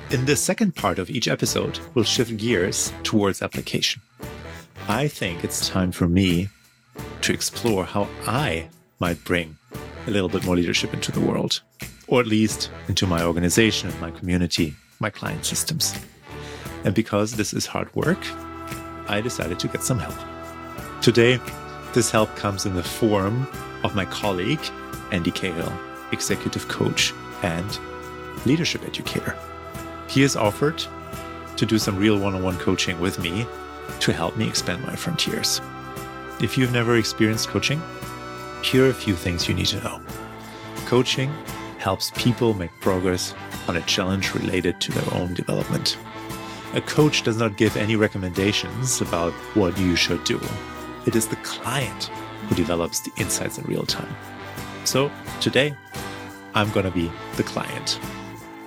[0.10, 4.02] In the second part of each episode, we'll shift gears towards application.
[4.88, 6.50] I think it's time for me
[7.22, 8.68] to explore how I
[9.00, 9.60] might bring
[10.08, 11.62] a little bit more leadership into the world,
[12.08, 15.94] or at least into my organization, my community, my client systems.
[16.84, 18.26] And because this is hard work,
[19.08, 20.18] I decided to get some help.
[21.04, 21.40] Today,
[21.94, 23.48] this help comes in the form
[23.84, 24.62] of my colleague,
[25.12, 25.72] Andy Cahill,
[26.12, 27.14] executive coach
[27.44, 27.80] and
[28.46, 29.38] leadership educator.
[30.08, 30.84] He has offered
[31.56, 33.46] to do some real one on one coaching with me
[34.00, 35.62] to help me expand my frontiers.
[36.42, 37.82] If you've never experienced coaching,
[38.64, 40.02] here are a few things you need to know.
[40.86, 41.32] Coaching
[41.78, 43.34] helps people make progress
[43.68, 45.98] on a challenge related to their own development.
[46.74, 50.40] A coach does not give any recommendations about what you should do.
[51.06, 52.06] It is the client
[52.48, 54.16] who develops the insights in real time.
[54.84, 55.76] So today,
[56.54, 58.00] I'm going to be the client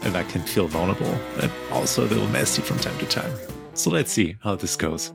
[0.03, 3.32] and I can feel vulnerable and also a little messy from time to time.
[3.74, 5.12] So let's see how this goes.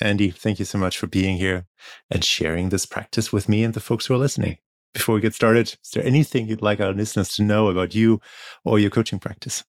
[0.00, 1.66] Andy, thank you so much for being here
[2.10, 4.58] and sharing this practice with me and the folks who are listening.
[4.92, 8.20] Before we get started, is there anything you'd like our listeners to know about you
[8.64, 9.64] or your coaching practice?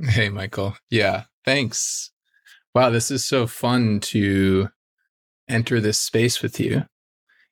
[0.00, 0.76] Hey, Michael.
[0.90, 2.10] Yeah, thanks.
[2.74, 4.68] Wow, this is so fun to
[5.48, 6.84] enter this space with you.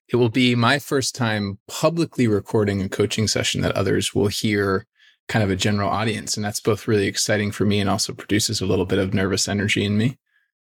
[0.08, 4.86] It will be my first time publicly recording a coaching session that others will hear
[5.28, 6.36] kind of a general audience.
[6.36, 9.46] And that's both really exciting for me and also produces a little bit of nervous
[9.46, 10.16] energy in me.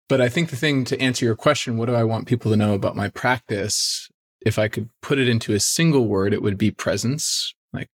[0.09, 2.57] But I think the thing to answer your question, what do I want people to
[2.57, 4.09] know about my practice?
[4.45, 7.55] If I could put it into a single word, it would be presence.
[7.73, 7.89] Like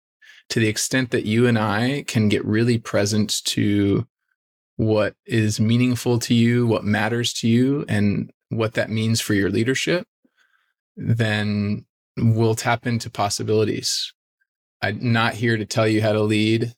[0.49, 4.07] to the extent that you and I can get really present to
[4.77, 9.51] what is meaningful to you, what matters to you, and what that means for your
[9.51, 10.07] leadership,
[10.97, 11.85] then
[12.17, 14.13] we'll tap into possibilities.
[14.83, 16.75] I'm not here to tell you how to lead.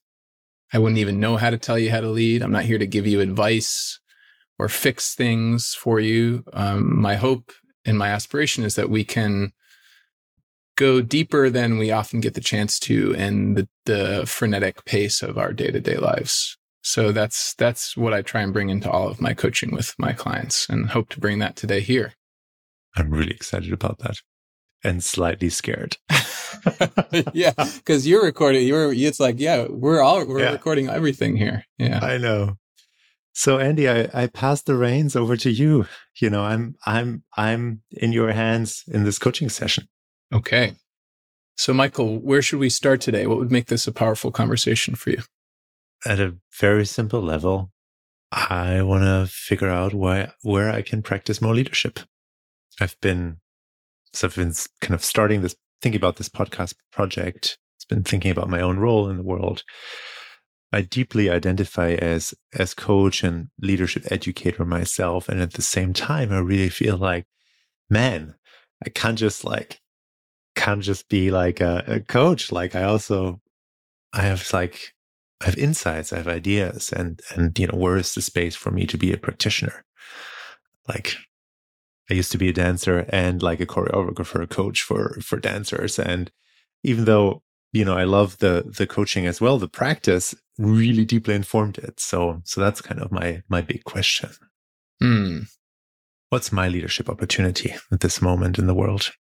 [0.72, 2.42] I wouldn't even know how to tell you how to lead.
[2.42, 4.00] I'm not here to give you advice
[4.58, 6.44] or fix things for you.
[6.52, 7.52] Um, my hope
[7.84, 9.52] and my aspiration is that we can
[10.76, 15.38] go deeper than we often get the chance to in the, the frenetic pace of
[15.38, 16.56] our day to day lives.
[16.82, 20.12] So that's that's what I try and bring into all of my coaching with my
[20.12, 22.14] clients, and hope to bring that today here.
[22.98, 24.16] I'm really excited about that,
[24.82, 25.96] and slightly scared.
[27.32, 28.66] yeah, because you're recording.
[28.66, 28.92] You're.
[28.92, 30.52] It's like, yeah, we're all we're yeah.
[30.52, 31.64] recording everything here.
[31.78, 32.56] Yeah, I know.
[33.32, 35.86] So Andy, I, I pass the reins over to you.
[36.20, 39.88] You know, I'm I'm I'm in your hands in this coaching session.
[40.32, 40.74] Okay.
[41.56, 43.26] So Michael, where should we start today?
[43.26, 45.22] What would make this a powerful conversation for you?
[46.04, 47.72] At a very simple level,
[48.30, 52.00] I want to figure out why where I can practice more leadership.
[52.80, 53.38] I've been
[54.12, 58.30] so I've been kind of starting this thinking about this podcast project, it's been thinking
[58.30, 59.62] about my own role in the world.
[60.72, 66.32] I deeply identify as as coach and leadership educator myself, and at the same time,
[66.32, 67.26] I really feel like,
[67.88, 68.34] man,
[68.84, 69.80] I can't just like
[70.56, 72.52] can't just be like a, a coach.
[72.52, 73.40] Like I also,
[74.12, 74.94] I have like
[75.40, 78.70] I have insights, I have ideas, and and you know where is the space for
[78.70, 79.84] me to be a practitioner?
[80.86, 81.16] Like
[82.10, 85.98] I used to be a dancer and like a choreographer, a coach for for dancers.
[85.98, 86.30] And
[86.82, 87.42] even though
[87.72, 92.00] you know I love the the coaching as well, the practice really deeply informed it.
[92.00, 94.30] So so that's kind of my my big question.
[95.00, 95.40] Hmm.
[96.30, 99.12] What's my leadership opportunity at this moment in the world?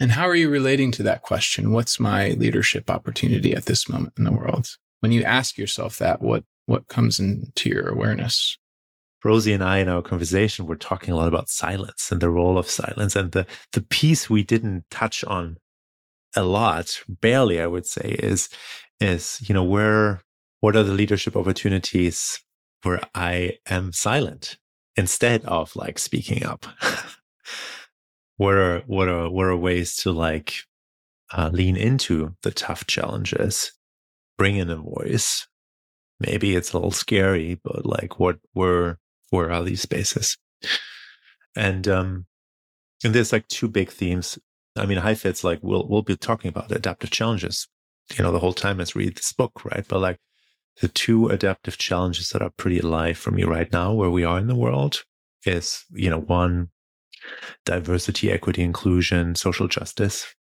[0.00, 1.72] And how are you relating to that question?
[1.72, 4.76] What's my leadership opportunity at this moment in the world?
[5.00, 8.58] When you ask yourself that, what what comes into your awareness?
[9.24, 12.56] Rosi and I in our conversation were talking a lot about silence and the role
[12.56, 15.56] of silence and the the piece we didn't touch on
[16.36, 18.48] a lot, barely I would say, is
[19.00, 20.22] is, you know, where
[20.60, 22.40] what are the leadership opportunities
[22.82, 24.56] where I am silent
[24.96, 26.66] instead of like speaking up?
[28.36, 30.54] what are what are what are ways to like
[31.32, 33.72] uh, lean into the tough challenges,
[34.36, 35.46] bring in a voice?
[36.20, 38.98] Maybe it's a little scary, but like what were
[39.30, 40.36] where are these spaces?
[41.56, 42.26] And um,
[43.04, 44.38] and there's like two big themes.
[44.76, 47.68] I mean, Heifetz like we'll we'll be talking about adaptive challenges,
[48.16, 49.84] you know, the whole time as read this book, right?
[49.86, 50.18] But like
[50.80, 54.38] the two adaptive challenges that are pretty alive for me right now, where we are
[54.38, 55.04] in the world,
[55.44, 56.68] is you know one
[57.64, 60.34] diversity, equity, inclusion, social justice,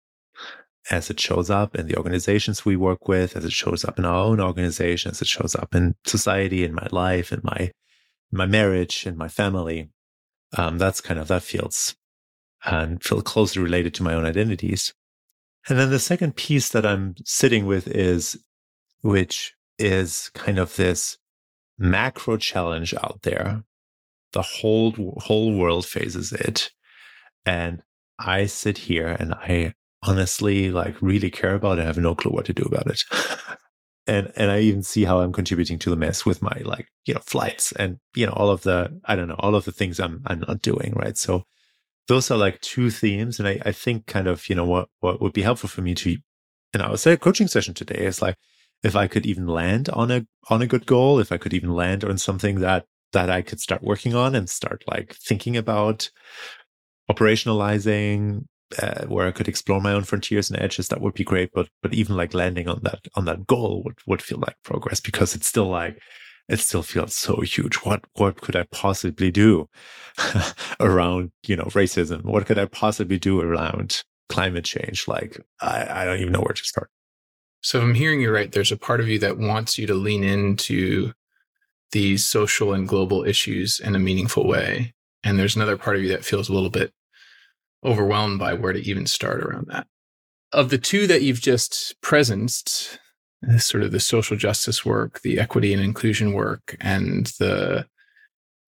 [0.91, 4.05] as it shows up in the organizations we work with, as it shows up in
[4.05, 7.71] our own organization, as it shows up in society, in my life, in my
[8.35, 9.89] my marriage and my family.
[10.57, 11.95] Um, that's kind of that feels
[12.65, 14.93] and feel closely related to my own identities.
[15.67, 18.37] And then the second piece that I'm sitting with is,
[19.01, 21.17] which is kind of this
[21.77, 23.63] macro challenge out there.
[24.33, 26.71] The whole whole world faces it.
[27.45, 27.81] And
[28.19, 31.83] I sit here and I honestly like really care about it.
[31.83, 33.03] I have no clue what to do about it.
[34.07, 37.13] and and I even see how I'm contributing to the mess with my like, you
[37.13, 39.99] know, flights and you know, all of the I don't know, all of the things
[39.99, 41.17] I'm I'm not doing, right?
[41.17, 41.43] So
[42.07, 43.39] those are like two themes.
[43.39, 45.95] And I, I think kind of, you know, what what would be helpful for me
[45.95, 46.17] to
[46.73, 48.37] and I would say a coaching session today is like
[48.83, 51.73] if I could even land on a on a good goal, if I could even
[51.73, 56.11] land on something that that I could start working on and start like thinking about
[57.09, 58.45] operationalizing
[58.81, 61.51] uh, where I could explore my own frontiers and edges, that would be great.
[61.53, 64.99] But but even like landing on that on that goal would would feel like progress
[64.99, 65.99] because it's still like
[66.47, 67.75] it still feels so huge.
[67.77, 69.69] What what could I possibly do
[70.79, 72.23] around you know racism?
[72.23, 75.07] What could I possibly do around climate change?
[75.07, 76.89] Like I, I don't even know where to start.
[77.61, 79.95] So if I'm hearing you right, there's a part of you that wants you to
[79.95, 81.13] lean into
[81.91, 84.93] these social and global issues in a meaningful way.
[85.23, 86.93] And there's another part of you that feels a little bit
[87.85, 89.87] overwhelmed by where to even start around that.
[90.51, 92.97] Of the two that you've just presenced,
[93.47, 97.87] uh, sort of the social justice work, the equity and inclusion work, and the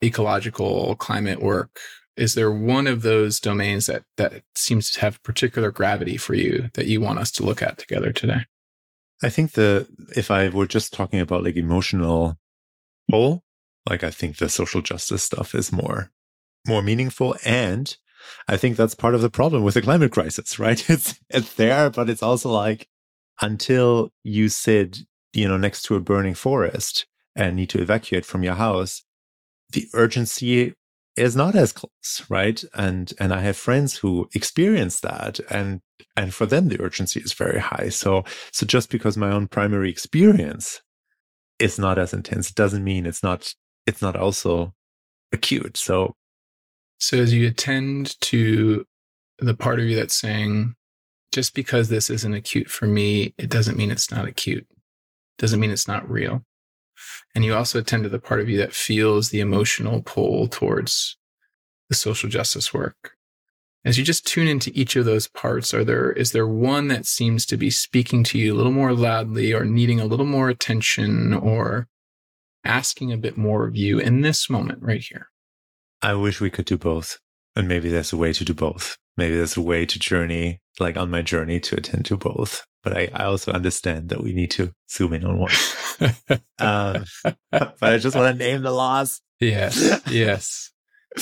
[0.04, 1.80] ecological climate work,
[2.16, 6.70] is there one of those domains that that seems to have particular gravity for you
[6.74, 8.46] that you want us to look at together today?
[9.24, 12.38] I think the if I were just talking about like emotional
[13.10, 13.44] pull,
[13.90, 16.12] like I think the social justice stuff is more
[16.68, 17.96] more meaningful and
[18.48, 20.84] I think that's part of the problem with the climate crisis, right?
[20.90, 22.88] It's it's there, but it's also like
[23.42, 25.00] until you sit,
[25.34, 27.06] you know, next to a burning forest
[27.36, 29.04] and need to evacuate from your house,
[29.72, 30.74] the urgency
[31.16, 32.64] is not as close, right?
[32.76, 35.82] And and I have friends who experience that and
[36.16, 37.90] and for them the urgency is very high.
[37.90, 40.82] So so just because my own primary experience
[41.60, 43.54] is not as intense, it doesn't mean it's not
[43.88, 44.74] it's not also
[45.32, 45.78] acute.
[45.78, 46.16] So
[47.00, 48.86] so as you attend to
[49.40, 50.76] the part of you that's saying,
[51.32, 54.68] just because this isn't acute for me, it doesn't mean it's not acute.
[55.38, 56.44] Doesn't mean it's not real.
[57.36, 61.18] And you also attend to the part of you that feels the emotional pull towards
[61.90, 63.12] the social justice work.
[63.86, 67.06] As you just tune into each of those parts, are there is there one that
[67.06, 70.50] seems to be speaking to you a little more loudly or needing a little more
[70.50, 71.88] attention or
[72.66, 75.30] asking a bit more of you in this moment right here?
[76.02, 77.18] I wish we could do both.
[77.56, 78.98] And maybe there's a way to do both.
[79.16, 82.64] Maybe there's a way to journey, like on my journey to attend to both.
[82.84, 85.52] But I, I also understand that we need to zoom in on one.
[86.60, 87.06] um,
[87.52, 89.22] but I just want to name the laws.
[89.40, 90.02] Yes.
[90.10, 90.72] Yes.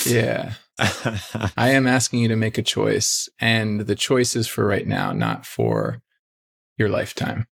[0.04, 0.52] Yeah.
[0.78, 5.12] I am asking you to make a choice, and the choice is for right now,
[5.12, 6.02] not for
[6.76, 7.46] your lifetime.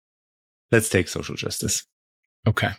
[0.71, 1.87] Let's take social justice.
[2.47, 2.73] Okay.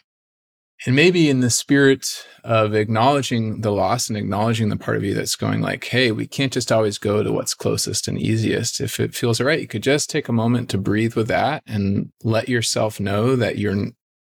[0.85, 5.13] And maybe in the spirit of acknowledging the loss and acknowledging the part of you
[5.13, 8.81] that's going like, hey, we can't just always go to what's closest and easiest.
[8.81, 11.63] If it feels all right, you could just take a moment to breathe with that
[11.65, 13.87] and let yourself know that you're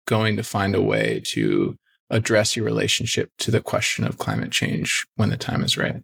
[0.07, 1.75] going to find a way to
[2.09, 6.01] address your relationship to the question of climate change when the time is right.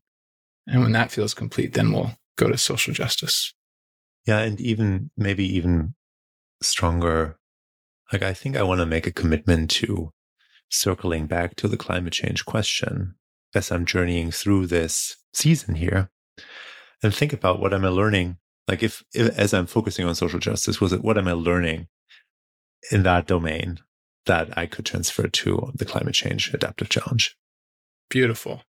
[0.67, 3.53] And when that feels complete, then we'll go to social justice.
[4.27, 4.39] Yeah.
[4.39, 5.95] And even maybe even
[6.61, 7.37] stronger.
[8.11, 10.11] Like, I think I want to make a commitment to
[10.69, 13.15] circling back to the climate change question
[13.53, 16.09] as I'm journeying through this season here
[17.03, 18.37] and think about what am I learning?
[18.67, 21.87] Like if, if as I'm focusing on social justice, was it what am I learning
[22.91, 23.79] in that domain
[24.25, 27.37] that I could transfer to the climate change adaptive challenge?
[28.09, 28.63] Beautiful.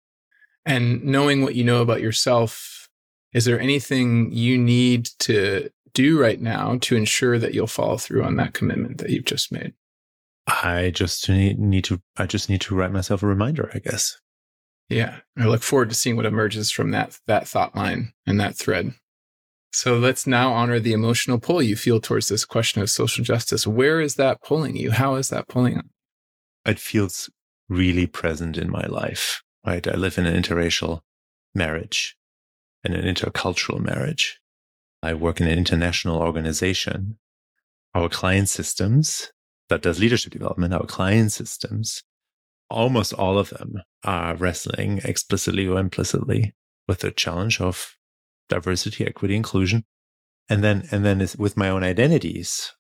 [0.66, 2.88] And knowing what you know about yourself,
[3.32, 8.24] is there anything you need to do right now to ensure that you'll follow through
[8.24, 9.74] on that commitment that you've just made?
[10.46, 14.18] I just need, need to, I just need to write myself a reminder, I guess.
[14.88, 15.20] Yeah.
[15.38, 18.94] I look forward to seeing what emerges from that, that thought line and that thread.
[19.72, 23.66] So let's now honor the emotional pull you feel towards this question of social justice.
[23.66, 24.92] Where is that pulling you?
[24.92, 25.80] How is that pulling?
[26.64, 27.28] It feels
[27.68, 29.86] really present in my life, right?
[29.86, 31.00] I live in an interracial
[31.54, 32.16] marriage
[32.84, 34.38] and an intercultural marriage.
[35.02, 37.18] I work in an international organization.
[37.94, 39.32] Our client systems
[39.68, 42.02] that does leadership development, our client systems,
[42.70, 46.54] almost all of them are wrestling explicitly or implicitly
[46.86, 47.96] with the challenge of
[48.48, 49.84] diversity, equity, inclusion.
[50.48, 52.72] And then, and then with my own identities,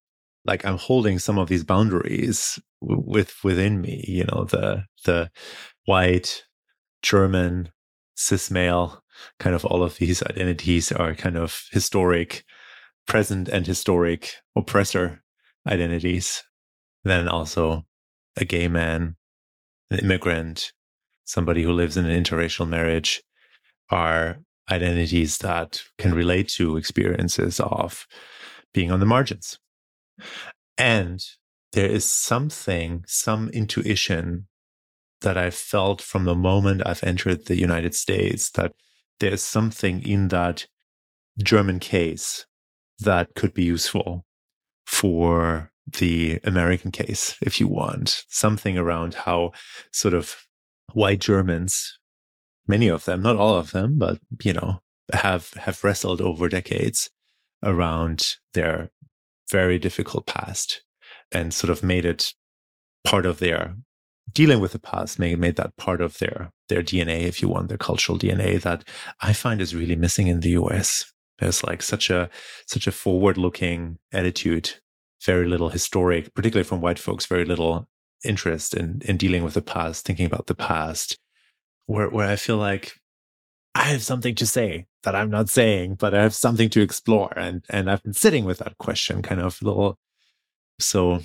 [0.44, 5.30] like I'm holding some of these boundaries with within me, you know, the, the
[5.86, 6.44] white,
[7.02, 7.70] German,
[8.14, 9.02] cis male,
[9.40, 12.44] kind of all of these identities are kind of historic,
[13.06, 15.22] present and historic oppressor
[15.66, 16.42] identities
[17.04, 17.84] then also
[18.36, 19.16] a gay man
[19.90, 20.72] an immigrant,
[21.24, 23.22] somebody who lives in an interracial marriage
[23.90, 24.38] are
[24.70, 28.06] identities that can relate to experiences of
[28.72, 29.58] being on the margins.
[30.78, 31.22] And
[31.72, 34.46] there is something, some intuition
[35.20, 38.72] that I felt from the moment I've entered the United States that
[39.20, 40.66] there's something in that
[41.42, 42.46] German case
[43.00, 44.24] that could be useful
[44.86, 48.24] for the American case, if you want.
[48.28, 49.52] Something around how
[49.92, 50.36] sort of
[50.92, 51.98] white Germans,
[52.66, 54.80] many of them, not all of them, but you know,
[55.12, 57.10] have have wrestled over decades
[57.62, 58.90] around their
[59.50, 60.82] very difficult past
[61.32, 62.32] and sort of made it
[63.04, 63.76] part of their
[64.32, 67.68] dealing with the past made, made that part of their their DNA, if you want,
[67.68, 68.84] their cultural DNA that
[69.20, 71.12] I find is really missing in the US.
[71.38, 72.30] There's like such a
[72.66, 74.74] such a forward looking attitude,
[75.24, 77.88] very little historic, particularly from white folks, very little
[78.24, 81.18] interest in in dealing with the past, thinking about the past,
[81.86, 83.00] where where I feel like
[83.74, 87.32] I have something to say that I'm not saying, but I have something to explore.
[87.36, 89.98] And and I've been sitting with that question kind of little
[90.78, 91.20] so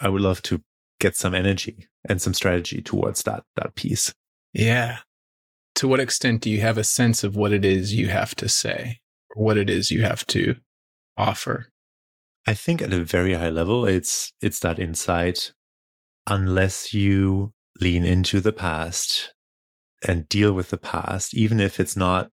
[0.00, 0.62] I would love to
[1.00, 4.14] get some energy and some strategy towards that that piece.
[4.52, 4.98] Yeah.
[5.76, 8.48] To what extent do you have a sense of what it is you have to
[8.48, 9.00] say
[9.34, 10.56] or what it is you have to
[11.18, 11.68] offer?
[12.46, 15.52] I think at a very high level it's it's that insight
[16.26, 19.34] unless you lean into the past
[20.06, 22.30] and deal with the past even if it's not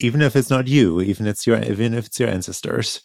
[0.00, 3.02] even if it's not you, even if it's your, even if it's your ancestors,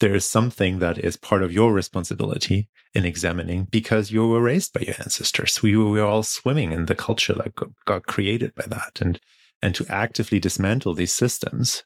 [0.00, 4.72] there is something that is part of your responsibility in examining because you were raised
[4.74, 5.62] by your ancestors.
[5.62, 7.54] We, we were all swimming in the culture that
[7.86, 9.00] got created by that.
[9.00, 9.18] And,
[9.62, 11.82] and to actively dismantle these systems,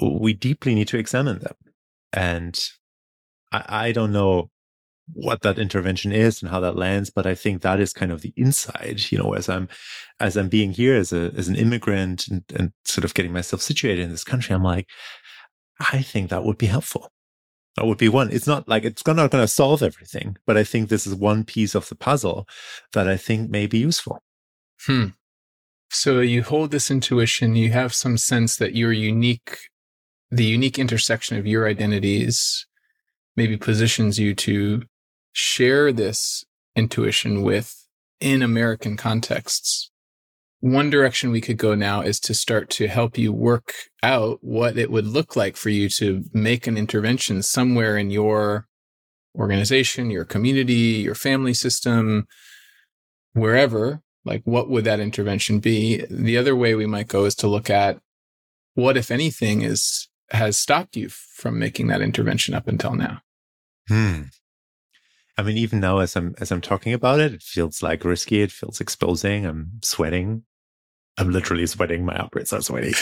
[0.00, 1.54] we deeply need to examine them.
[2.12, 2.60] And
[3.52, 4.50] I, I don't know
[5.14, 7.10] what that intervention is and how that lands.
[7.10, 9.68] But I think that is kind of the inside, you know, as I'm,
[10.20, 13.60] as I'm being here as a, as an immigrant and, and sort of getting myself
[13.60, 14.88] situated in this country, I'm like,
[15.92, 17.10] I think that would be helpful.
[17.76, 18.30] That would be one.
[18.30, 21.44] It's not like it's not going to solve everything, but I think this is one
[21.44, 22.46] piece of the puzzle
[22.92, 24.22] that I think may be useful.
[24.86, 25.08] Hmm.
[25.90, 29.58] So you hold this intuition, you have some sense that your unique,
[30.30, 32.66] the unique intersection of your identities
[33.36, 34.82] maybe positions you to
[35.32, 36.44] share this
[36.76, 37.86] intuition with
[38.20, 39.90] in American contexts.
[40.60, 44.78] One direction we could go now is to start to help you work out what
[44.78, 48.68] it would look like for you to make an intervention somewhere in your
[49.34, 52.28] organization, your community, your family system,
[53.32, 54.02] wherever.
[54.24, 56.04] Like, what would that intervention be?
[56.08, 57.98] The other way we might go is to look at
[58.74, 63.20] what, if anything, is has stopped you from making that intervention up until now.
[63.88, 64.22] Hmm.
[65.36, 68.42] I mean, even now as I'm as I'm talking about it, it feels like risky.
[68.42, 69.46] It feels exposing.
[69.46, 70.44] I'm sweating.
[71.18, 72.04] I'm literally sweating.
[72.04, 72.94] My operates are sweaty.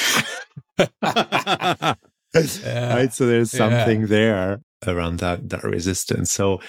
[1.03, 1.95] yeah.
[2.33, 3.12] Right.
[3.12, 4.07] So there's something yeah.
[4.07, 6.31] there around that that resistance.
[6.31, 6.61] So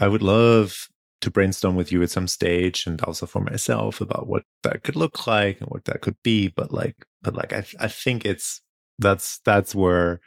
[0.00, 0.88] I would love
[1.22, 4.96] to brainstorm with you at some stage and also for myself about what that could
[4.96, 6.48] look like and what that could be.
[6.48, 8.60] But like, but like, I I think it's
[8.98, 10.20] that's that's where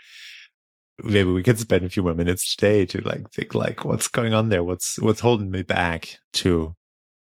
[1.03, 4.33] maybe we could spend a few more minutes today to like think like what's going
[4.33, 4.63] on there?
[4.63, 6.75] What's what's holding me back to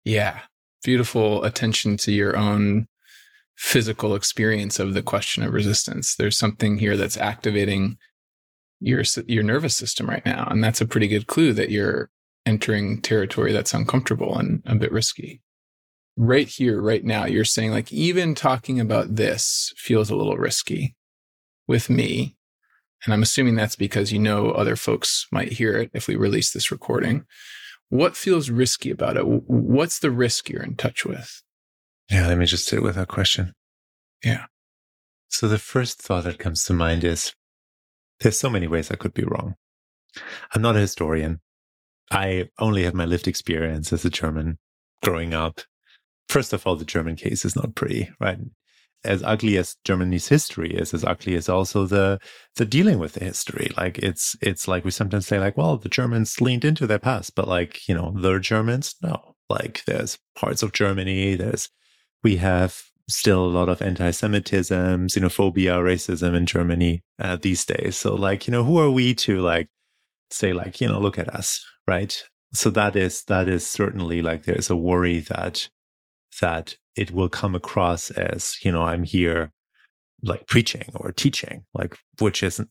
[0.06, 0.40] yeah.
[0.84, 2.88] Beautiful attention to your own
[3.58, 6.16] physical experience of the question of resistance.
[6.16, 7.98] There's something here that's activating
[8.80, 12.10] your your nervous system right now and that's a pretty good clue that you're
[12.46, 15.42] entering territory that's uncomfortable and a bit risky.
[16.16, 20.96] Right here right now you're saying like even talking about this feels a little risky
[21.70, 22.36] with me
[23.06, 26.52] and I'm assuming that's because you know other folks might hear it if we release
[26.52, 27.26] this recording.
[27.90, 29.26] What feels risky about it?
[29.26, 31.42] What's the risk you're in touch with?
[32.12, 33.54] Yeah, let me just sit with that question.
[34.24, 34.46] Yeah.
[35.30, 37.34] So the first thought that comes to mind is
[38.20, 39.56] there's so many ways I could be wrong.
[40.54, 41.40] I'm not a historian.
[42.12, 44.58] I only have my lived experience as a German
[45.04, 45.62] growing up.
[46.28, 48.40] First of all, the German case is not pretty, right?
[49.04, 52.20] As ugly as Germany's history is, as ugly as also the
[52.56, 53.70] the dealing with the history.
[53.78, 57.36] Like it's it's like we sometimes say like, well, the Germans leaned into their past,
[57.36, 59.36] but like you know, the Germans, no.
[59.50, 61.70] Like there's parts of Germany, there's
[62.24, 67.98] we have still a lot of anti-Semitism, xenophobia, racism in Germany uh, these days.
[67.98, 69.70] So like you know, who are we to like
[70.32, 72.22] say like you know, look at us, right?
[72.54, 75.70] So that is that is certainly like there's a worry that
[76.42, 79.52] that it will come across as, you know, I'm here
[80.22, 82.68] like preaching or teaching, like, which is not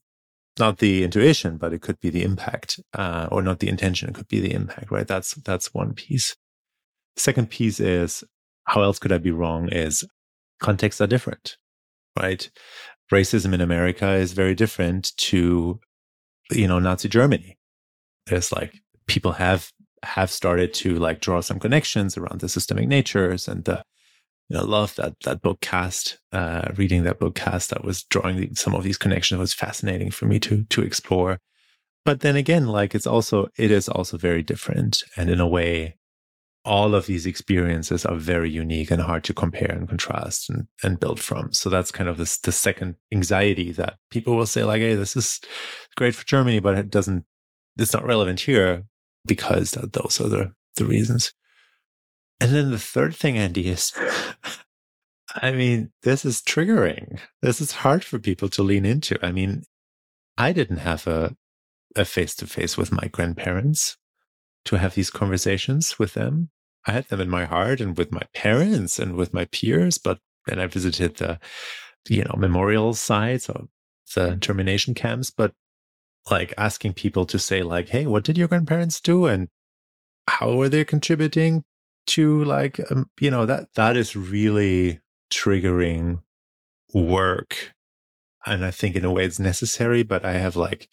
[0.58, 4.08] not the intuition, but it could be the impact, uh, or not the intention.
[4.08, 5.06] It could be the impact, right?
[5.06, 6.34] That's, that's one piece.
[7.16, 8.24] second piece is
[8.64, 9.68] how else could I be wrong?
[9.70, 10.04] Is
[10.60, 11.56] contexts are different,
[12.18, 12.50] right?
[13.12, 15.80] Racism in America is very different to,
[16.50, 17.56] you know, Nazi Germany.
[18.26, 18.72] There's like
[19.06, 19.70] people have
[20.02, 23.82] have started to like draw some connections around the systemic natures and the
[24.56, 26.18] know, love that that book Caste.
[26.32, 30.26] Uh, reading that book Caste, that was drawing some of these connections was fascinating for
[30.26, 31.38] me to to explore.
[32.04, 35.96] But then again, like it's also it is also very different, and in a way,
[36.64, 41.00] all of these experiences are very unique and hard to compare and contrast and, and
[41.00, 41.52] build from.
[41.52, 45.16] So that's kind of this the second anxiety that people will say like, "Hey, this
[45.16, 45.40] is
[45.96, 47.24] great for Germany, but it doesn't.
[47.78, 48.84] It's not relevant here
[49.26, 51.32] because that, those are the the reasons."
[52.40, 53.92] And then the third thing, Andy, is
[55.34, 57.20] I mean, this is triggering.
[57.42, 59.18] This is hard for people to lean into.
[59.24, 59.64] I mean,
[60.36, 61.36] I didn't have a
[61.96, 63.96] a face to face with my grandparents
[64.66, 66.50] to have these conversations with them.
[66.86, 70.18] I had them in my heart and with my parents and with my peers, but
[70.46, 71.38] then I visited the,
[72.08, 73.68] you know, memorial sites or
[74.14, 75.52] the termination camps, but
[76.30, 79.26] like asking people to say like, Hey, what did your grandparents do?
[79.26, 79.48] And
[80.28, 81.64] how were they contributing
[82.08, 85.00] to like um, you know that that is really
[85.30, 86.22] triggering
[86.94, 87.72] work.
[88.46, 90.88] And i think in a way it's necessary but i have like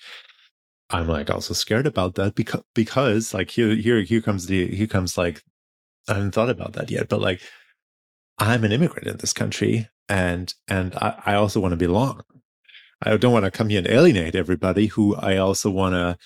[0.89, 4.88] i'm like also scared about that because because like here here here comes the here
[4.88, 5.41] comes like
[6.09, 7.41] i haven't thought about that yet but like
[8.39, 12.24] i'm an immigrant in this country and and i, I also want to belong.
[13.01, 16.18] I don't want to come here and alienate everybody who i also want to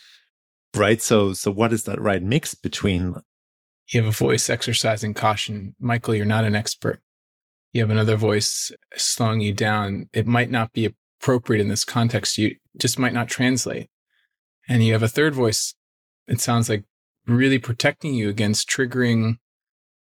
[0.75, 1.01] right?
[1.01, 3.15] So so what is that right mix between
[3.89, 5.75] you have a voice exercising caution.
[5.79, 7.01] Michael, you're not an expert.
[7.73, 10.09] You have another voice slowing you down.
[10.13, 12.37] It might not be appropriate in this context.
[12.37, 13.89] You just might not translate.
[14.67, 15.73] And you have a third voice.
[16.27, 16.83] It sounds like
[17.25, 19.37] really protecting you against triggering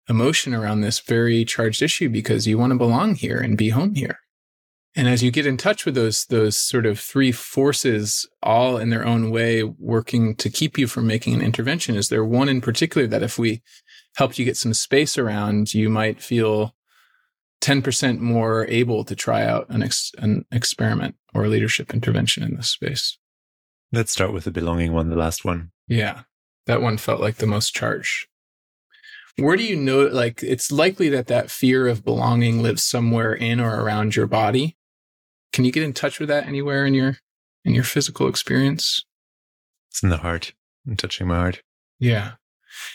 [0.10, 3.96] emotion around this very charged issue because you want to belong here and be home
[3.96, 4.20] here.
[4.96, 8.90] And as you get in touch with those those sort of three forces, all in
[8.90, 12.62] their own way, working to keep you from making an intervention, is there one in
[12.62, 13.64] particular that if we
[14.18, 16.76] helped you get some space around, you might feel
[17.62, 22.56] 10% more able to try out an, ex- an experiment or a leadership intervention in
[22.56, 23.18] this space?
[23.92, 25.72] Let's start with the belonging one, the last one.
[25.88, 26.24] Yeah,
[26.68, 28.28] that one felt like the most charged
[29.38, 33.60] where do you know like it's likely that that fear of belonging lives somewhere in
[33.60, 34.78] or around your body
[35.54, 37.18] can you get in touch with that anywhere in your
[37.64, 39.06] in your physical experience?
[39.92, 40.54] It's in the heart.
[40.86, 41.62] I'm touching my heart.
[42.00, 42.34] Yeah.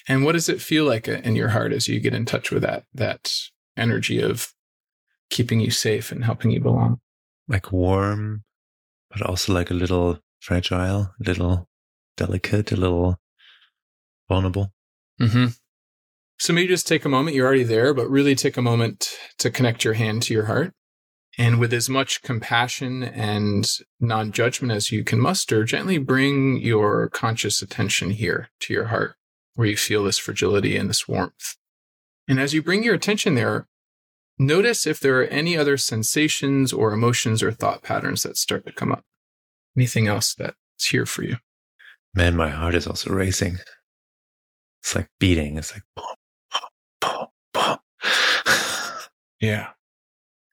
[0.08, 2.50] And what does it feel like uh, in your heart as you get in touch
[2.50, 3.32] with that that
[3.76, 4.52] energy of
[5.30, 7.00] keeping you safe and helping you belong?
[7.46, 8.44] Like warm,
[9.10, 11.68] but also like a little fragile, a little
[12.16, 13.18] delicate, a little
[14.28, 14.72] vulnerable.
[15.20, 15.46] Mm-hmm.
[16.40, 17.34] So maybe just take a moment.
[17.34, 20.74] You're already there, but really take a moment to connect your hand to your heart
[21.38, 23.70] and with as much compassion and
[24.00, 29.14] non judgment as you can muster, gently bring your conscious attention here to your heart,
[29.54, 31.56] where you feel this fragility and this warmth.
[32.26, 33.68] And as you bring your attention there,
[34.36, 38.72] notice if there are any other sensations or emotions or thought patterns that start to
[38.72, 39.04] come up.
[39.76, 40.56] Anything else that's
[40.90, 41.36] here for you?
[42.14, 43.58] Man, my heart is also racing.
[44.82, 45.56] It's like beating.
[45.56, 46.04] It's like, boom,
[47.00, 47.76] boom, boom,
[48.44, 48.56] boom.
[49.40, 49.68] yeah.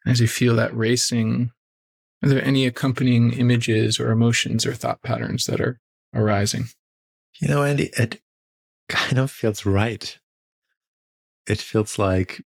[0.05, 1.51] As you feel that racing,
[2.23, 5.79] are there any accompanying images or emotions or thought patterns that are
[6.13, 6.65] arising?
[7.39, 8.21] You know, Andy, it
[8.87, 10.17] kind of feels right.
[11.47, 12.41] It feels like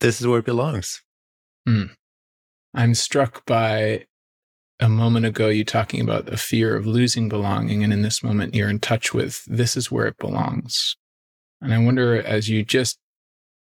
[0.00, 1.02] this is where it belongs.
[1.68, 1.90] Mm.
[2.74, 4.06] I'm struck by
[4.80, 7.82] a moment ago you talking about the fear of losing belonging.
[7.82, 10.96] And in this moment, you're in touch with this is where it belongs.
[11.60, 12.98] And I wonder as you just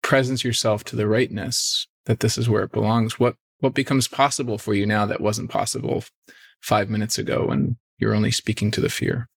[0.02, 3.20] presence yourself to the rightness, that this is where it belongs.
[3.20, 6.04] What what becomes possible for you now that wasn't possible
[6.61, 9.28] five minutes ago when you're only speaking to the fear?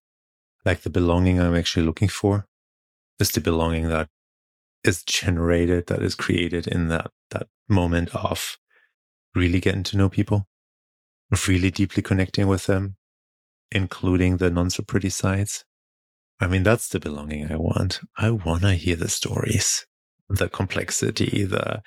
[0.64, 2.46] Like the belonging i'm actually looking for
[3.18, 4.08] is the belonging that
[4.84, 8.58] is generated that is created in that that moment of
[9.34, 10.46] really getting to know people
[11.46, 12.96] really deeply connecting with them
[13.70, 15.64] including the non so pretty sides.
[16.40, 18.00] I mean that's the belonging i want.
[18.16, 19.86] I want to hear the stories
[20.28, 21.82] the complexity the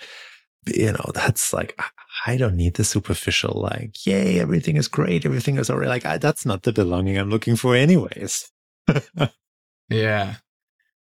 [0.68, 1.80] you know, that's like,
[2.26, 5.26] I don't need the superficial, like, yay, everything is great.
[5.26, 5.90] Everything is all right.
[5.90, 8.52] Like, I, that's not the belonging I'm looking for, anyways.
[9.90, 10.36] yeah.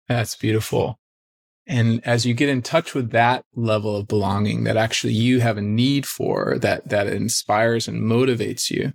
[0.08, 1.00] That's beautiful.
[1.68, 5.58] And as you get in touch with that level of belonging that actually you have
[5.58, 8.94] a need for, that, that inspires and motivates you,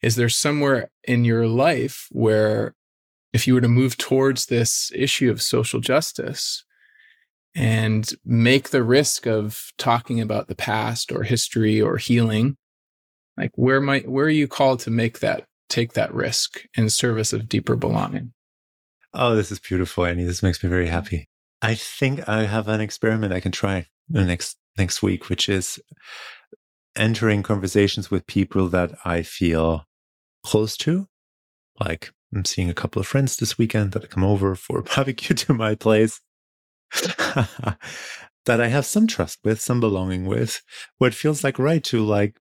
[0.00, 2.74] is there somewhere in your life where
[3.32, 6.64] if you were to move towards this issue of social justice,
[7.54, 12.56] and make the risk of talking about the past or history or healing
[13.38, 17.32] like where might where are you called to make that take that risk in service
[17.32, 18.32] of deeper belonging?
[19.14, 20.24] Oh this is beautiful Andy.
[20.24, 21.28] This makes me very happy.
[21.62, 25.80] I think i have an experiment i can try the next next week which is
[26.96, 29.84] entering conversations with people that i feel
[30.44, 31.06] close to.
[31.78, 35.36] Like i'm seeing a couple of friends this weekend that come over for a barbecue
[35.36, 36.20] to my place
[38.44, 40.62] that I have some trust with, some belonging with,
[40.98, 42.38] where it feels like right to like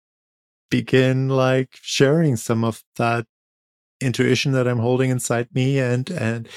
[0.70, 3.26] begin like sharing some of that
[4.00, 6.48] intuition that I'm holding inside me and and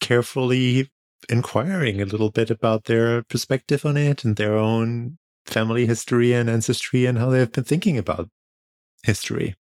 [0.00, 0.90] carefully
[1.28, 6.48] inquiring a little bit about their perspective on it and their own family history and
[6.48, 8.28] ancestry and how they've been thinking about
[9.02, 9.54] history.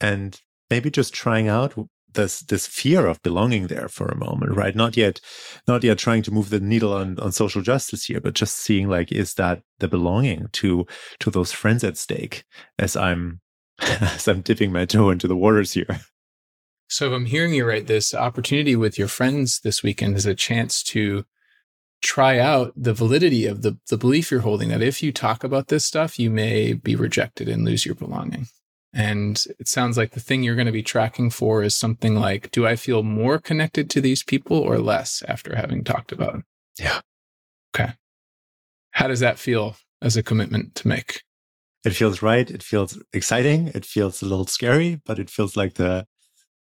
[0.00, 0.40] And
[0.70, 1.74] maybe just trying out
[2.14, 4.74] this this fear of belonging there for a moment, right?
[4.74, 5.20] Not yet,
[5.68, 8.88] not yet trying to move the needle on on social justice here, but just seeing
[8.88, 10.86] like is that the belonging to
[11.20, 12.44] to those friends at stake
[12.78, 13.40] as I'm
[13.80, 16.00] as I'm dipping my toe into the waters here.
[16.88, 20.34] So if I'm hearing you right, this opportunity with your friends this weekend is a
[20.34, 21.24] chance to
[22.02, 25.68] try out the validity of the the belief you're holding that if you talk about
[25.68, 28.46] this stuff, you may be rejected and lose your belonging.
[28.94, 32.52] And it sounds like the thing you're going to be tracking for is something like
[32.52, 36.44] Do I feel more connected to these people or less after having talked about them?
[36.78, 37.00] Yeah.
[37.74, 37.94] Okay.
[38.92, 41.22] How does that feel as a commitment to make?
[41.84, 42.48] It feels right.
[42.48, 43.68] It feels exciting.
[43.74, 46.06] It feels a little scary, but it feels like the.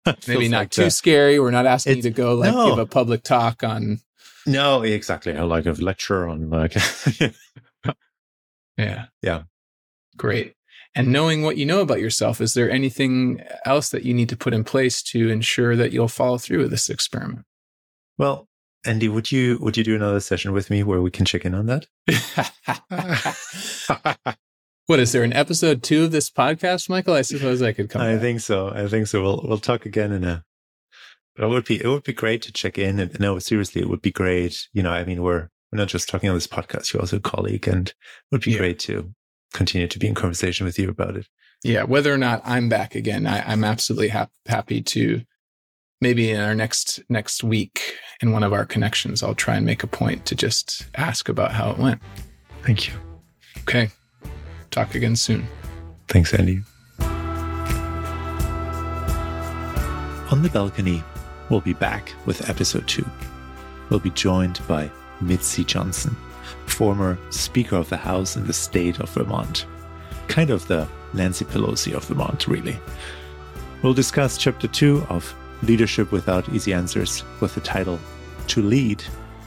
[0.26, 1.38] Maybe not like too the, scary.
[1.38, 2.70] We're not asking you to go like no.
[2.70, 4.00] give a public talk on.
[4.46, 5.32] No, exactly.
[5.32, 6.74] Like a lecture on like.
[8.76, 9.06] yeah.
[9.22, 9.42] Yeah.
[10.16, 10.55] Great
[10.96, 14.36] and knowing what you know about yourself, is there anything else that you need to
[14.36, 17.44] put in place to ensure that you'll follow through with this experiment?
[18.16, 18.48] Well,
[18.86, 21.54] Andy, would you would you do another session with me where we can check in
[21.54, 21.86] on that?
[24.86, 27.12] what is there an episode two of this podcast, Michael?
[27.12, 28.00] I suppose I could come.
[28.00, 28.22] I back.
[28.22, 28.70] think so.
[28.70, 29.22] I think so.
[29.22, 30.44] We'll we'll talk again in a.
[31.38, 34.00] It would be it would be great to check in and no seriously it would
[34.00, 34.66] be great.
[34.72, 36.94] You know, I mean we're we're not just talking on this podcast.
[36.94, 37.94] You're also a colleague, and it
[38.32, 38.58] would be yeah.
[38.58, 39.12] great to
[39.56, 41.26] continue to be in conversation with you about it.
[41.64, 45.22] Yeah, whether or not I'm back again, I, am absolutely ha- happy to.
[46.02, 49.82] Maybe in our next next week, in one of our connections, I'll try and make
[49.82, 52.02] a point to just ask about how it went.
[52.62, 52.92] Thank you.
[53.60, 53.88] Okay.
[54.70, 55.48] Talk again soon.
[56.08, 56.60] Thanks, Andy.
[60.30, 61.02] On the balcony,
[61.48, 63.06] we'll be back with episode two.
[63.88, 64.90] We'll be joined by
[65.22, 66.14] Mitzi Johnson
[66.66, 69.66] former Speaker of the House in the state of Vermont.
[70.28, 72.78] Kind of the Nancy Pelosi of Vermont, really.
[73.82, 77.98] We'll discuss chapter two of Leadership Without Easy Answers with the title
[78.48, 79.02] To Lead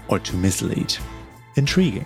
[0.08, 0.95] or To Mislead.
[1.56, 2.06] Intriguing.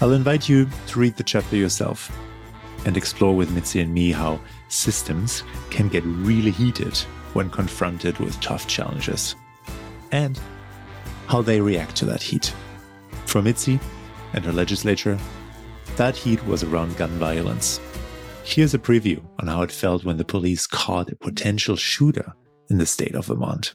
[0.00, 2.10] I'll invite you to read the chapter yourself
[2.84, 6.96] and explore with Mitzi and me how systems can get really heated
[7.32, 9.36] when confronted with tough challenges
[10.12, 10.40] and
[11.26, 12.54] how they react to that heat.
[13.42, 13.80] Mitzi,
[14.32, 15.18] and her legislature,
[15.96, 17.80] that heat was around gun violence.
[18.44, 22.32] Here's a preview on how it felt when the police caught a potential shooter
[22.70, 23.74] in the state of Vermont.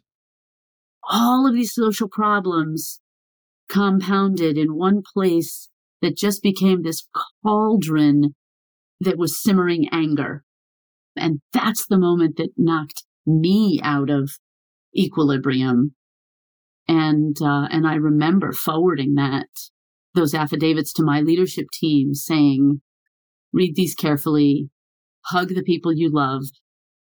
[1.09, 2.99] All of these social problems
[3.69, 5.69] compounded in one place
[6.01, 7.07] that just became this
[7.43, 8.35] cauldron
[8.99, 10.43] that was simmering anger.
[11.15, 14.31] And that's the moment that knocked me out of
[14.95, 15.95] equilibrium.
[16.87, 19.47] And, uh, and I remember forwarding that
[20.13, 22.81] those affidavits to my leadership team saying,
[23.53, 24.69] read these carefully,
[25.25, 26.43] hug the people you love,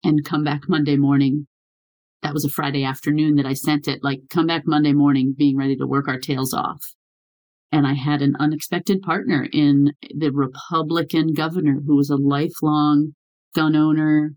[0.04, 1.46] and come back Monday morning.
[2.22, 5.56] That was a Friday afternoon that I sent it, like, come back Monday morning, being
[5.56, 6.84] ready to work our tails off.
[7.72, 13.14] And I had an unexpected partner in the Republican governor who was a lifelong
[13.54, 14.34] gun owner.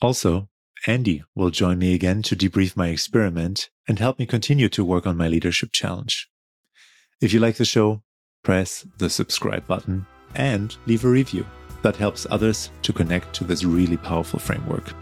[0.00, 0.48] Also,
[0.86, 5.06] Andy will join me again to debrief my experiment and help me continue to work
[5.06, 6.28] on my leadership challenge.
[7.20, 8.02] If you like the show,
[8.44, 10.06] press the subscribe button
[10.36, 11.44] and leave a review.
[11.82, 14.92] That helps others to connect to this really powerful framework.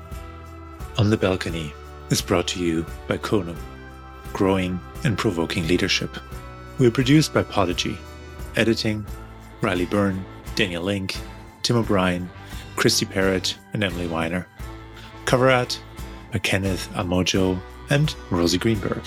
[0.99, 1.73] On the Balcony
[2.11, 3.57] is brought to you by Konum,
[4.33, 6.17] growing and provoking leadership.
[6.79, 7.99] We're produced by Podigy,
[8.57, 9.05] editing
[9.61, 10.25] Riley Byrne,
[10.55, 11.17] Daniel Link,
[11.63, 12.29] Tim O'Brien,
[12.77, 14.47] Christy Parrott, and Emily Weiner.
[15.27, 15.81] Cover art
[16.33, 17.61] by Kenneth Amojo
[17.91, 19.03] and Rosi Greenberg.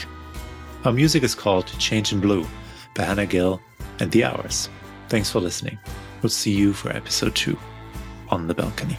[0.83, 2.45] Our music is called Change in Blue
[2.93, 3.61] by Hannah Gill
[4.01, 4.67] and the hours.
[5.07, 5.79] Thanks for listening.
[6.21, 7.57] We'll see you for episode two
[8.27, 8.97] on the balcony.